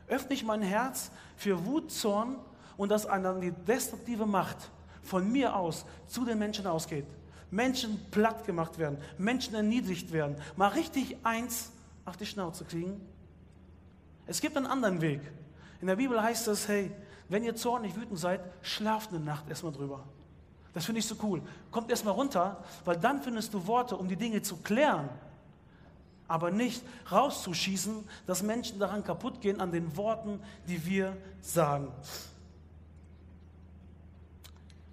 Öffne 0.09 0.35
ich 0.35 0.45
mein 0.45 0.63
Herz 0.63 1.11
für 1.37 1.65
Wut, 1.67 1.93
Zorn 1.93 2.37
und 2.77 2.91
dass 2.91 3.07
dann 3.07 3.41
die 3.41 3.53
destruktive 3.53 4.27
Macht 4.27 4.71
von 5.05 5.31
mir 5.31 5.55
aus 5.57 5.85
zu 6.07 6.25
den 6.25 6.39
Menschen 6.39 6.67
ausgeht. 6.67 7.07
Menschen 7.51 8.01
platt 8.11 8.45
gemacht 8.47 8.79
werden, 8.79 8.99
Menschen 9.17 9.55
erniedrigt 9.55 10.13
werden, 10.13 10.37
mal 10.57 10.69
richtig 10.69 11.17
eins 11.23 11.71
auf 12.05 12.17
die 12.17 12.27
Schnauze 12.27 12.65
kriegen. 12.65 13.01
Es 14.27 14.41
gibt 14.41 14.57
einen 14.57 14.67
anderen 14.67 15.01
Weg. 15.01 15.21
In 15.81 15.87
der 15.87 15.97
Bibel 15.97 16.21
heißt 16.21 16.49
es, 16.49 16.67
hey, 16.67 16.91
wenn 17.29 17.45
ihr 17.45 17.55
zornig 17.55 17.95
wütend 17.97 18.19
seid, 18.19 18.41
schlaft 18.63 19.11
eine 19.11 19.21
Nacht 19.21 19.49
erstmal 19.49 19.73
drüber. 19.73 20.05
Das 20.73 20.85
finde 20.85 20.99
ich 20.99 21.07
so 21.07 21.15
cool. 21.23 21.41
Kommt 21.71 21.91
erstmal 21.91 22.15
runter, 22.15 22.63
weil 22.85 22.97
dann 22.97 23.23
findest 23.23 23.55
du 23.55 23.67
Worte, 23.67 23.97
um 23.97 24.09
die 24.09 24.17
Dinge 24.17 24.43
zu 24.43 24.57
klären. 24.57 25.09
Aber 26.27 26.51
nicht 26.51 26.83
rauszuschießen, 27.13 28.09
dass 28.27 28.43
Menschen 28.43 28.79
daran 28.79 29.05
kaputt 29.05 29.41
gehen 29.41 29.61
an 29.61 29.71
den 29.71 29.97
Worten, 29.97 30.41
die 30.67 30.85
wir 30.85 31.17
sagen. 31.41 31.93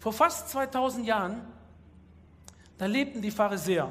Vor 0.01 0.13
fast 0.13 0.49
2000 0.49 1.05
Jahren, 1.05 1.41
da 2.79 2.87
lebten 2.87 3.21
die 3.21 3.29
Pharisäer. 3.29 3.87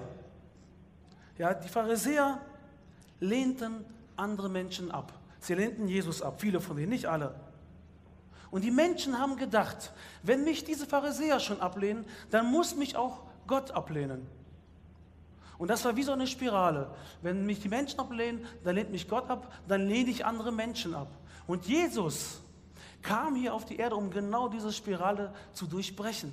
Ja, 1.39 1.55
die 1.55 1.69
Pharisäer 1.69 2.41
lehnten 3.21 3.85
andere 4.17 4.49
Menschen 4.49 4.91
ab. 4.91 5.13
Sie 5.39 5.55
lehnten 5.55 5.87
Jesus 5.87 6.21
ab, 6.21 6.41
viele 6.41 6.61
von 6.61 6.77
denen, 6.77 6.89
nicht 6.89 7.07
alle. 7.07 7.39
Und 8.51 8.65
die 8.65 8.73
Menschen 8.73 9.21
haben 9.21 9.37
gedacht, 9.37 9.93
wenn 10.25 10.43
mich 10.43 10.65
diese 10.65 10.85
Pharisäer 10.85 11.39
schon 11.39 11.61
ablehnen, 11.61 12.05
dann 12.31 12.47
muss 12.51 12.75
mich 12.75 12.97
auch 12.97 13.21
Gott 13.47 13.71
ablehnen. 13.71 14.27
Und 15.59 15.69
das 15.69 15.85
war 15.85 15.95
wie 15.95 16.03
so 16.03 16.11
eine 16.11 16.27
Spirale. 16.27 16.91
Wenn 17.23 17.47
mich 17.47 17.61
die 17.61 17.69
Menschen 17.69 18.01
ablehnen, 18.01 18.45
dann 18.65 18.75
lehnt 18.75 18.91
mich 18.91 19.09
Gott 19.09 19.31
ab, 19.31 19.53
dann 19.69 19.87
lehne 19.87 20.11
ich 20.11 20.27
andere 20.27 20.51
Menschen 20.51 20.93
ab. 20.93 21.07
Und 21.47 21.67
Jesus 21.67 22.43
kam 23.03 23.35
hier 23.35 23.55
auf 23.55 23.65
die 23.65 23.77
Erde, 23.77 23.97
um 23.97 24.11
genau 24.11 24.49
diese 24.49 24.73
Spirale 24.73 25.33
zu 25.53 25.67
durchbrechen. 25.67 26.33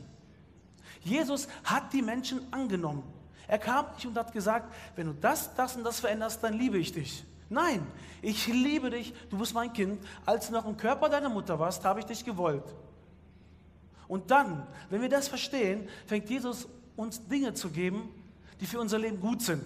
Jesus 1.02 1.48
hat 1.64 1.94
die 1.94 2.02
Menschen 2.02 2.42
angenommen. 2.52 3.04
Er 3.48 3.60
kam 3.60 3.86
nicht 3.94 4.06
und 4.06 4.18
hat 4.18 4.34
gesagt, 4.34 4.74
wenn 4.96 5.08
du 5.08 5.14
das, 5.14 5.54
das 5.56 5.76
und 5.76 5.84
das 5.84 6.00
veränderst, 6.00 6.44
dann 6.44 6.54
liebe 6.54 6.78
ich 6.78 6.92
dich. 6.92 7.24
Nein, 7.50 7.88
ich 8.22 8.48
liebe 8.48 8.90
dich, 8.90 9.14
du 9.30 9.38
bist 9.38 9.54
mein 9.54 9.72
Kind. 9.72 10.04
Als 10.26 10.48
du 10.48 10.54
noch 10.54 10.66
im 10.66 10.76
Körper 10.76 11.08
deiner 11.08 11.30
Mutter 11.30 11.58
warst, 11.58 11.86
habe 11.86 12.02
ich 12.02 12.06
dich 12.06 12.26
gewollt. 12.26 12.66
Und 14.08 14.32
dann, 14.32 14.68
wenn 14.90 15.02
wir 15.02 15.10
das 15.10 15.28
verstehen, 15.28 15.88
fängt 16.06 16.30
Jesus 16.30 16.68
uns 16.96 17.26
Dinge 17.28 17.54
zu 17.54 17.70
geben, 17.70 18.10
die 18.60 18.66
für 18.66 18.80
unser 18.80 19.00
Leben 19.00 19.20
gut 19.20 19.42
sind, 19.42 19.64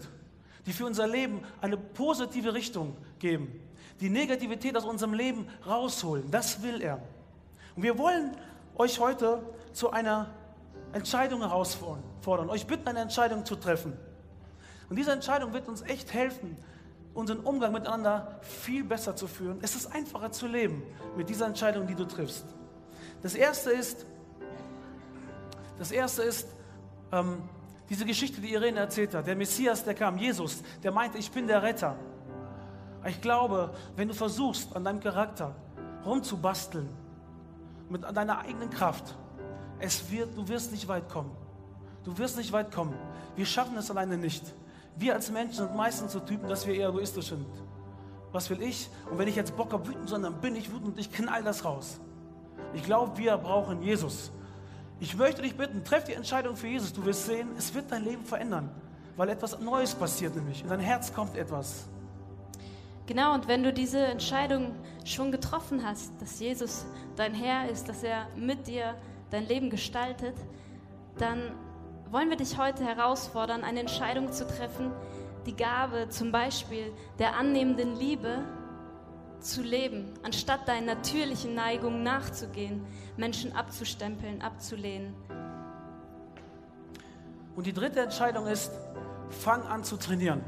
die 0.66 0.74
für 0.74 0.86
unser 0.86 1.08
Leben 1.08 1.42
eine 1.62 1.78
positive 1.78 2.54
Richtung 2.54 2.96
geben, 3.20 3.60
die 4.00 4.10
Negativität 4.10 4.76
aus 4.78 4.86
unserem 4.86 5.14
Leben 5.14 5.48
rausholen. 5.66 6.30
Das 6.32 6.62
will 6.62 6.82
er. 6.82 7.02
Und 7.76 7.84
wir 7.84 7.98
wollen 7.98 8.36
euch 8.76 9.00
heute 9.00 9.44
zu 9.74 9.92
einer 9.92 10.34
Entscheidung 10.94 11.42
herausfordern, 11.42 12.50
euch 12.50 12.68
bitten, 12.68 12.88
eine 12.88 13.00
Entscheidung 13.00 13.46
zu 13.46 13.56
treffen. 13.56 13.94
Und 14.90 14.98
diese 14.98 15.12
Entscheidung 15.12 15.54
wird 15.54 15.68
uns 15.68 15.82
echt 15.84 16.14
helfen, 16.14 16.58
unseren 17.14 17.40
Umgang 17.40 17.72
miteinander 17.72 18.40
viel 18.42 18.84
besser 18.84 19.16
zu 19.16 19.28
führen. 19.28 19.60
Es 19.62 19.76
ist 19.76 19.88
einfacher 19.88 20.32
zu 20.32 20.48
leben 20.48 20.84
mit 21.16 21.30
dieser 21.30 21.46
Entscheidung, 21.46 21.88
die 21.88 21.96
du 21.96 22.06
triffst. 22.06 22.46
Das 23.22 23.36
erste 23.36 23.72
ist, 23.72 24.06
das 25.78 25.92
erste 25.92 26.24
ist 26.24 26.48
ähm, 27.12 27.42
diese 27.92 28.06
Geschichte, 28.06 28.40
die 28.40 28.54
Irene 28.54 28.80
erzählt 28.80 29.14
hat. 29.14 29.28
Der 29.28 29.36
Messias, 29.36 29.84
der 29.84 29.94
kam, 29.94 30.18
Jesus, 30.18 30.64
der 30.82 30.94
meinte, 30.94 31.18
ich 31.18 31.30
bin 31.30 31.46
der 31.46 31.62
Retter. 31.62 31.98
Ich 33.06 33.20
glaube, 33.20 33.74
wenn 33.98 34.08
du 34.08 34.14
versuchst, 34.14 34.74
an 34.74 34.86
deinem 34.86 35.02
Charakter 35.02 35.54
rumzubasteln, 36.06 36.88
mit 37.90 38.04
deiner 38.16 38.40
eigenen 38.40 38.70
Kraft, 38.70 39.18
es 39.78 40.10
wird, 40.10 40.38
du 40.38 40.48
wirst 40.48 40.72
nicht 40.72 40.88
weit 40.88 41.10
kommen. 41.10 41.36
Du 42.06 42.18
wirst 42.18 42.38
nicht 42.38 42.54
weit 42.54 42.72
kommen. 42.74 42.94
Wir 43.36 43.46
schaffen 43.46 43.76
es 43.76 43.92
alleine 43.92 44.18
nicht. 44.18 44.44
Wir 44.96 45.14
als 45.14 45.30
Menschen 45.30 45.56
sind 45.56 45.76
meistens 45.76 46.14
so 46.14 46.22
Typen, 46.22 46.48
dass 46.48 46.66
wir 46.66 46.74
eher 46.74 46.88
egoistisch 46.88 47.28
sind. 47.28 47.46
Was 48.32 48.50
will 48.50 48.62
ich? 48.62 48.90
Und 49.10 49.18
wenn 49.18 49.28
ich 49.28 49.36
jetzt 49.36 49.58
Bock 49.58 49.74
habe, 49.74 49.86
wütend, 49.86 50.08
sondern 50.08 50.40
bin 50.40 50.56
ich 50.56 50.72
wütend 50.72 50.86
und 50.86 50.98
ich 50.98 51.12
knall 51.12 51.44
das 51.44 51.66
raus. 51.66 52.00
Ich 52.74 52.84
glaube, 52.84 53.18
wir 53.18 53.36
brauchen 53.36 53.82
Jesus. 53.82 54.32
Ich 55.02 55.18
möchte 55.18 55.42
dich 55.42 55.58
bitten, 55.58 55.84
treff 55.84 56.04
die 56.04 56.14
Entscheidung 56.14 56.56
für 56.56 56.68
Jesus. 56.68 56.94
Du 56.94 57.04
wirst 57.04 57.26
sehen, 57.26 57.50
es 57.58 57.74
wird 57.74 57.92
dein 57.92 58.06
Leben 58.06 58.24
verändern, 58.24 58.70
weil 59.18 59.30
etwas 59.30 59.60
Neues 59.60 59.96
passiert 59.96 60.36
nämlich. 60.36 60.62
In 60.62 60.70
dein 60.70 60.80
Herz 60.80 61.12
kommt 61.12 61.36
etwas. 61.36 61.88
Genau, 63.08 63.34
und 63.34 63.48
wenn 63.48 63.64
du 63.64 63.74
diese 63.74 63.98
Entscheidung 63.98 64.76
schon 65.04 65.32
getroffen 65.32 65.84
hast, 65.84 66.12
dass 66.22 66.40
Jesus 66.40 66.86
dein 67.16 67.34
Herr 67.34 67.68
ist, 67.68 67.90
dass 67.90 68.04
er 68.04 68.28
mit 68.36 68.68
dir 68.68 68.94
dein 69.32 69.48
Leben 69.48 69.72
gestaltet, 69.72 70.36
dann 71.18 71.52
wollen 72.12 72.30
wir 72.30 72.38
dich 72.38 72.60
heute 72.60 72.86
herausfordern, 72.86 73.64
eine 73.64 73.80
Entscheidung 73.80 74.32
zu 74.32 74.46
treffen, 74.46 74.92
die 75.48 75.56
Gabe 75.56 76.10
zum 76.10 76.32
Beispiel 76.32 76.94
der 77.18 77.36
annehmenden 77.36 77.96
Liebe 77.96 78.44
zu 79.42 79.62
leben, 79.62 80.14
anstatt 80.24 80.68
deinen 80.68 80.86
natürlichen 80.86 81.56
Neigungen 81.56 82.04
nachzugehen, 82.04 82.86
Menschen 83.18 83.54
abzustempeln, 83.56 84.42
abzulehnen. 84.42 85.14
Und 87.56 87.66
die 87.66 87.74
dritte 87.74 88.00
Entscheidung 88.00 88.48
ist, 88.48 88.72
fang 89.30 89.64
an 89.64 89.84
zu 89.84 89.98
trainieren. 89.98 90.42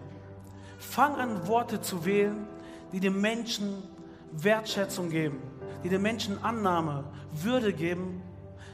Fang 0.78 1.16
an, 1.16 1.48
Worte 1.48 1.82
zu 1.82 2.06
wählen, 2.06 2.48
die 2.92 3.00
dem 3.00 3.20
Menschen 3.20 3.84
Wertschätzung 4.32 5.10
geben, 5.10 5.42
die 5.84 5.90
dem 5.90 6.02
Menschen 6.02 6.44
Annahme, 6.44 7.04
Würde 7.32 7.74
geben 7.74 8.22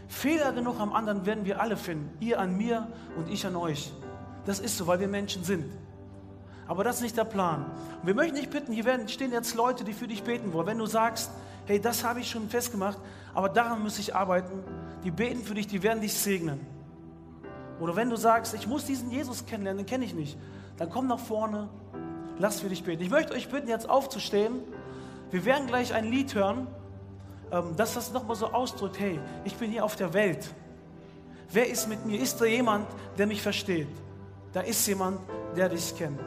Fehler 0.10 0.52
genug 0.52 0.80
am 0.80 0.92
anderen 0.92 1.26
werden 1.26 1.46
wir 1.46 1.62
alle 1.62 1.78
finden. 1.78 2.10
Ihr 2.20 2.40
an 2.40 2.58
mir 2.58 2.88
und 3.16 3.30
ich 3.30 3.46
an 3.46 3.56
euch. 3.56 3.94
Das 4.46 4.60
ist 4.60 4.76
so, 4.76 4.88
weil 4.88 5.00
wir 5.00 5.08
Menschen 5.08 5.44
sind. 5.44 5.72
Aber 6.70 6.86
das 6.86 6.98
ist 6.98 7.02
nicht 7.02 7.18
der 7.18 7.26
Plan. 7.26 7.66
Und 8.00 8.08
wir 8.08 8.16
möchten 8.16 8.38
dich 8.38 8.50
bitten, 8.50 8.72
hier 8.72 8.86
werden, 8.86 9.10
stehen 9.10 9.34
jetzt 9.34 9.56
Leute, 9.56 9.84
die 9.84 9.92
für 9.92 10.08
dich 10.08 10.24
beten 10.24 10.54
wollen. 10.54 10.68
Wenn 10.68 10.78
du 10.78 10.86
sagst, 10.86 11.30
hey, 11.66 11.82
das 11.82 12.06
habe 12.06 12.22
ich 12.22 12.30
schon 12.30 12.48
festgemacht, 12.48 12.98
aber 13.34 13.50
daran 13.50 13.84
muss 13.84 14.00
ich 14.00 14.16
arbeiten, 14.16 14.64
die 15.04 15.12
beten 15.12 15.44
für 15.44 15.54
dich, 15.54 15.68
die 15.68 15.84
werden 15.84 16.00
dich 16.00 16.14
segnen. 16.14 16.66
Oder 17.82 17.98
wenn 17.98 18.10
du 18.10 18.16
sagst, 18.16 18.54
ich 18.54 18.68
muss 18.68 18.86
diesen 18.86 19.12
Jesus 19.12 19.46
kennenlernen, 19.46 19.84
den 19.84 19.90
kenne 19.90 20.06
ich 20.06 20.14
nicht, 20.14 20.38
dann 20.78 20.90
komm 20.90 21.08
nach 21.08 21.20
vorne, 21.20 21.68
lass 22.38 22.62
für 22.62 22.70
dich 22.70 22.86
beten. 22.86 23.04
Ich 23.04 23.10
möchte 23.10 23.34
euch 23.34 23.50
bitten, 23.50 23.68
jetzt 23.68 23.90
aufzustehen. 23.90 24.54
Wir 25.32 25.44
werden 25.44 25.68
gleich 25.68 25.94
ein 25.94 26.06
Lied 26.06 26.34
hören 26.36 26.68
ähm, 27.52 27.76
dass 27.76 27.96
das 27.96 28.12
nochmal 28.12 28.36
so 28.36 28.48
ausdrückt, 28.48 29.00
hey, 29.00 29.20
ich 29.44 29.56
bin 29.56 29.72
hier 29.72 29.84
auf 29.84 29.96
der 29.96 30.14
Welt. 30.14 30.54
Wer 31.52 31.68
ist 31.68 31.88
mit 31.88 32.06
mir? 32.06 32.20
Ist 32.20 32.40
da 32.40 32.46
jemand, 32.46 32.88
der 33.18 33.26
mich 33.26 33.42
versteht? 33.42 33.88
Da 34.54 34.62
ist 34.62 34.86
jemand, 34.88 35.20
der 35.56 35.70
dich 35.70 35.96
kennt. 35.98 36.20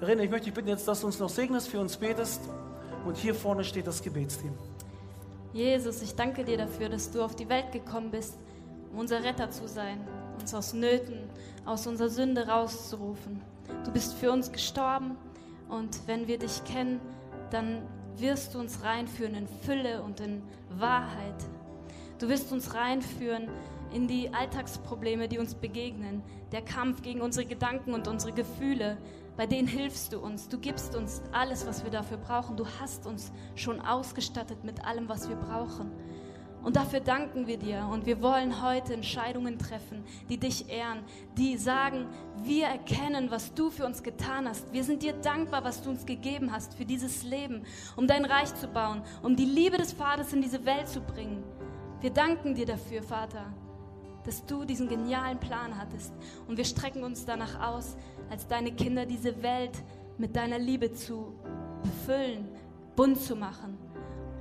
Irene, 0.00 0.24
ich 0.24 0.30
möchte 0.30 0.44
dich 0.44 0.54
bitten 0.54 0.68
jetzt, 0.68 0.86
dass 0.86 1.00
du 1.00 1.06
uns 1.06 1.18
noch 1.18 1.28
segnest, 1.28 1.68
für 1.68 1.80
uns 1.80 1.96
betest. 1.96 2.40
Und 3.04 3.16
hier 3.16 3.34
vorne 3.34 3.64
steht 3.64 3.86
das 3.86 4.00
Gebetsteam. 4.00 4.52
Jesus, 5.52 6.02
ich 6.02 6.14
danke 6.14 6.44
dir 6.44 6.56
dafür, 6.56 6.88
dass 6.88 7.10
du 7.10 7.22
auf 7.22 7.34
die 7.34 7.48
Welt 7.48 7.72
gekommen 7.72 8.10
bist, 8.10 8.36
um 8.92 9.00
unser 9.00 9.24
Retter 9.24 9.50
zu 9.50 9.66
sein, 9.66 10.06
uns 10.38 10.54
aus 10.54 10.72
Nöten, 10.72 11.18
aus 11.64 11.86
unserer 11.86 12.10
Sünde 12.10 12.46
rauszurufen. 12.46 13.40
Du 13.84 13.90
bist 13.90 14.14
für 14.14 14.30
uns 14.30 14.52
gestorben 14.52 15.16
Und 15.68 16.06
wenn 16.06 16.26
wir 16.28 16.38
dich 16.38 16.64
kennen, 16.64 17.00
dann 17.50 17.82
wirst 18.16 18.54
du 18.54 18.58
uns 18.58 18.82
reinführen 18.82 19.34
in 19.34 19.48
Fülle 19.48 20.02
und 20.02 20.20
in 20.20 20.42
Wahrheit. 20.70 21.44
Du 22.18 22.28
wirst 22.28 22.52
uns 22.52 22.74
reinführen 22.74 23.48
in 23.92 24.06
die 24.06 24.32
Alltagsprobleme, 24.32 25.28
die 25.28 25.38
uns 25.38 25.54
begegnen. 25.54 26.22
Der 26.52 26.62
Kampf 26.62 27.02
gegen 27.02 27.20
unsere 27.20 27.46
Gedanken 27.46 27.94
und 27.94 28.08
unsere 28.08 28.32
Gefühle, 28.32 28.96
bei 29.38 29.46
denen 29.46 29.68
hilfst 29.68 30.12
du 30.12 30.18
uns. 30.18 30.48
Du 30.48 30.58
gibst 30.58 30.96
uns 30.96 31.22
alles, 31.30 31.64
was 31.64 31.84
wir 31.84 31.92
dafür 31.92 32.16
brauchen. 32.16 32.56
Du 32.56 32.66
hast 32.80 33.06
uns 33.06 33.30
schon 33.54 33.80
ausgestattet 33.80 34.64
mit 34.64 34.84
allem, 34.84 35.08
was 35.08 35.28
wir 35.28 35.36
brauchen. 35.36 35.92
Und 36.64 36.74
dafür 36.74 36.98
danken 36.98 37.46
wir 37.46 37.56
dir. 37.56 37.88
Und 37.88 38.04
wir 38.04 38.20
wollen 38.20 38.60
heute 38.60 38.94
Entscheidungen 38.94 39.56
treffen, 39.56 40.02
die 40.28 40.38
dich 40.38 40.68
ehren, 40.68 41.04
die 41.36 41.56
sagen, 41.56 42.08
wir 42.42 42.66
erkennen, 42.66 43.30
was 43.30 43.54
du 43.54 43.70
für 43.70 43.86
uns 43.86 44.02
getan 44.02 44.48
hast. 44.48 44.72
Wir 44.72 44.82
sind 44.82 45.04
dir 45.04 45.12
dankbar, 45.12 45.62
was 45.62 45.82
du 45.82 45.90
uns 45.90 46.04
gegeben 46.04 46.50
hast 46.50 46.74
für 46.74 46.84
dieses 46.84 47.22
Leben, 47.22 47.62
um 47.94 48.08
dein 48.08 48.24
Reich 48.24 48.52
zu 48.56 48.66
bauen, 48.66 49.02
um 49.22 49.36
die 49.36 49.44
Liebe 49.44 49.78
des 49.78 49.92
Vaters 49.92 50.32
in 50.32 50.42
diese 50.42 50.66
Welt 50.66 50.88
zu 50.88 51.00
bringen. 51.00 51.44
Wir 52.00 52.10
danken 52.10 52.56
dir 52.56 52.66
dafür, 52.66 53.04
Vater, 53.04 53.54
dass 54.24 54.44
du 54.44 54.64
diesen 54.64 54.88
genialen 54.88 55.38
Plan 55.38 55.78
hattest. 55.78 56.12
Und 56.46 56.56
wir 56.56 56.64
strecken 56.64 57.04
uns 57.04 57.24
danach 57.24 57.60
aus, 57.60 57.96
als 58.30 58.46
deine 58.46 58.72
Kinder 58.72 59.06
diese 59.06 59.42
Welt 59.42 59.82
mit 60.18 60.36
deiner 60.36 60.58
Liebe 60.58 60.92
zu 60.92 61.34
befüllen, 61.82 62.48
bunt 62.96 63.20
zu 63.20 63.36
machen. 63.36 63.78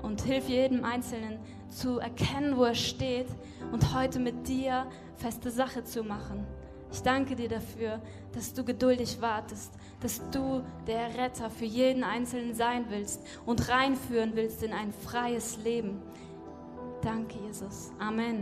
Und 0.02 0.22
hilf 0.22 0.48
jedem 0.48 0.84
Einzelnen, 0.84 1.40
zu 1.70 2.00
erkennen, 2.00 2.56
wo 2.56 2.64
er 2.64 2.76
steht 2.76 3.28
und 3.72 3.94
heute 3.94 4.20
mit 4.20 4.48
dir 4.48 4.88
feste 5.16 5.52
Sache 5.52 5.84
zu 5.84 6.04
machen. 6.04 6.46
Ich 6.92 7.02
danke 7.02 7.36
dir 7.36 7.50
dafür, 7.50 8.02
dass 8.34 8.54
du 8.54 8.64
geduldig 8.64 9.22
wartest, 9.22 9.74
dass 10.00 10.22
du 10.32 10.64
der 10.86 11.16
Retter 11.18 11.50
für 11.50 11.66
jeden 11.66 12.04
Einzelnen 12.04 12.54
sein 12.54 12.86
willst 12.90 13.22
und 13.46 13.68
reinführen 13.68 14.32
willst 14.36 14.64
in 14.64 14.72
ein 14.72 14.94
freies 14.94 15.58
Leben. 15.64 16.02
Danke, 17.02 17.38
Jesus. 17.46 17.92
Amen. 18.00 18.36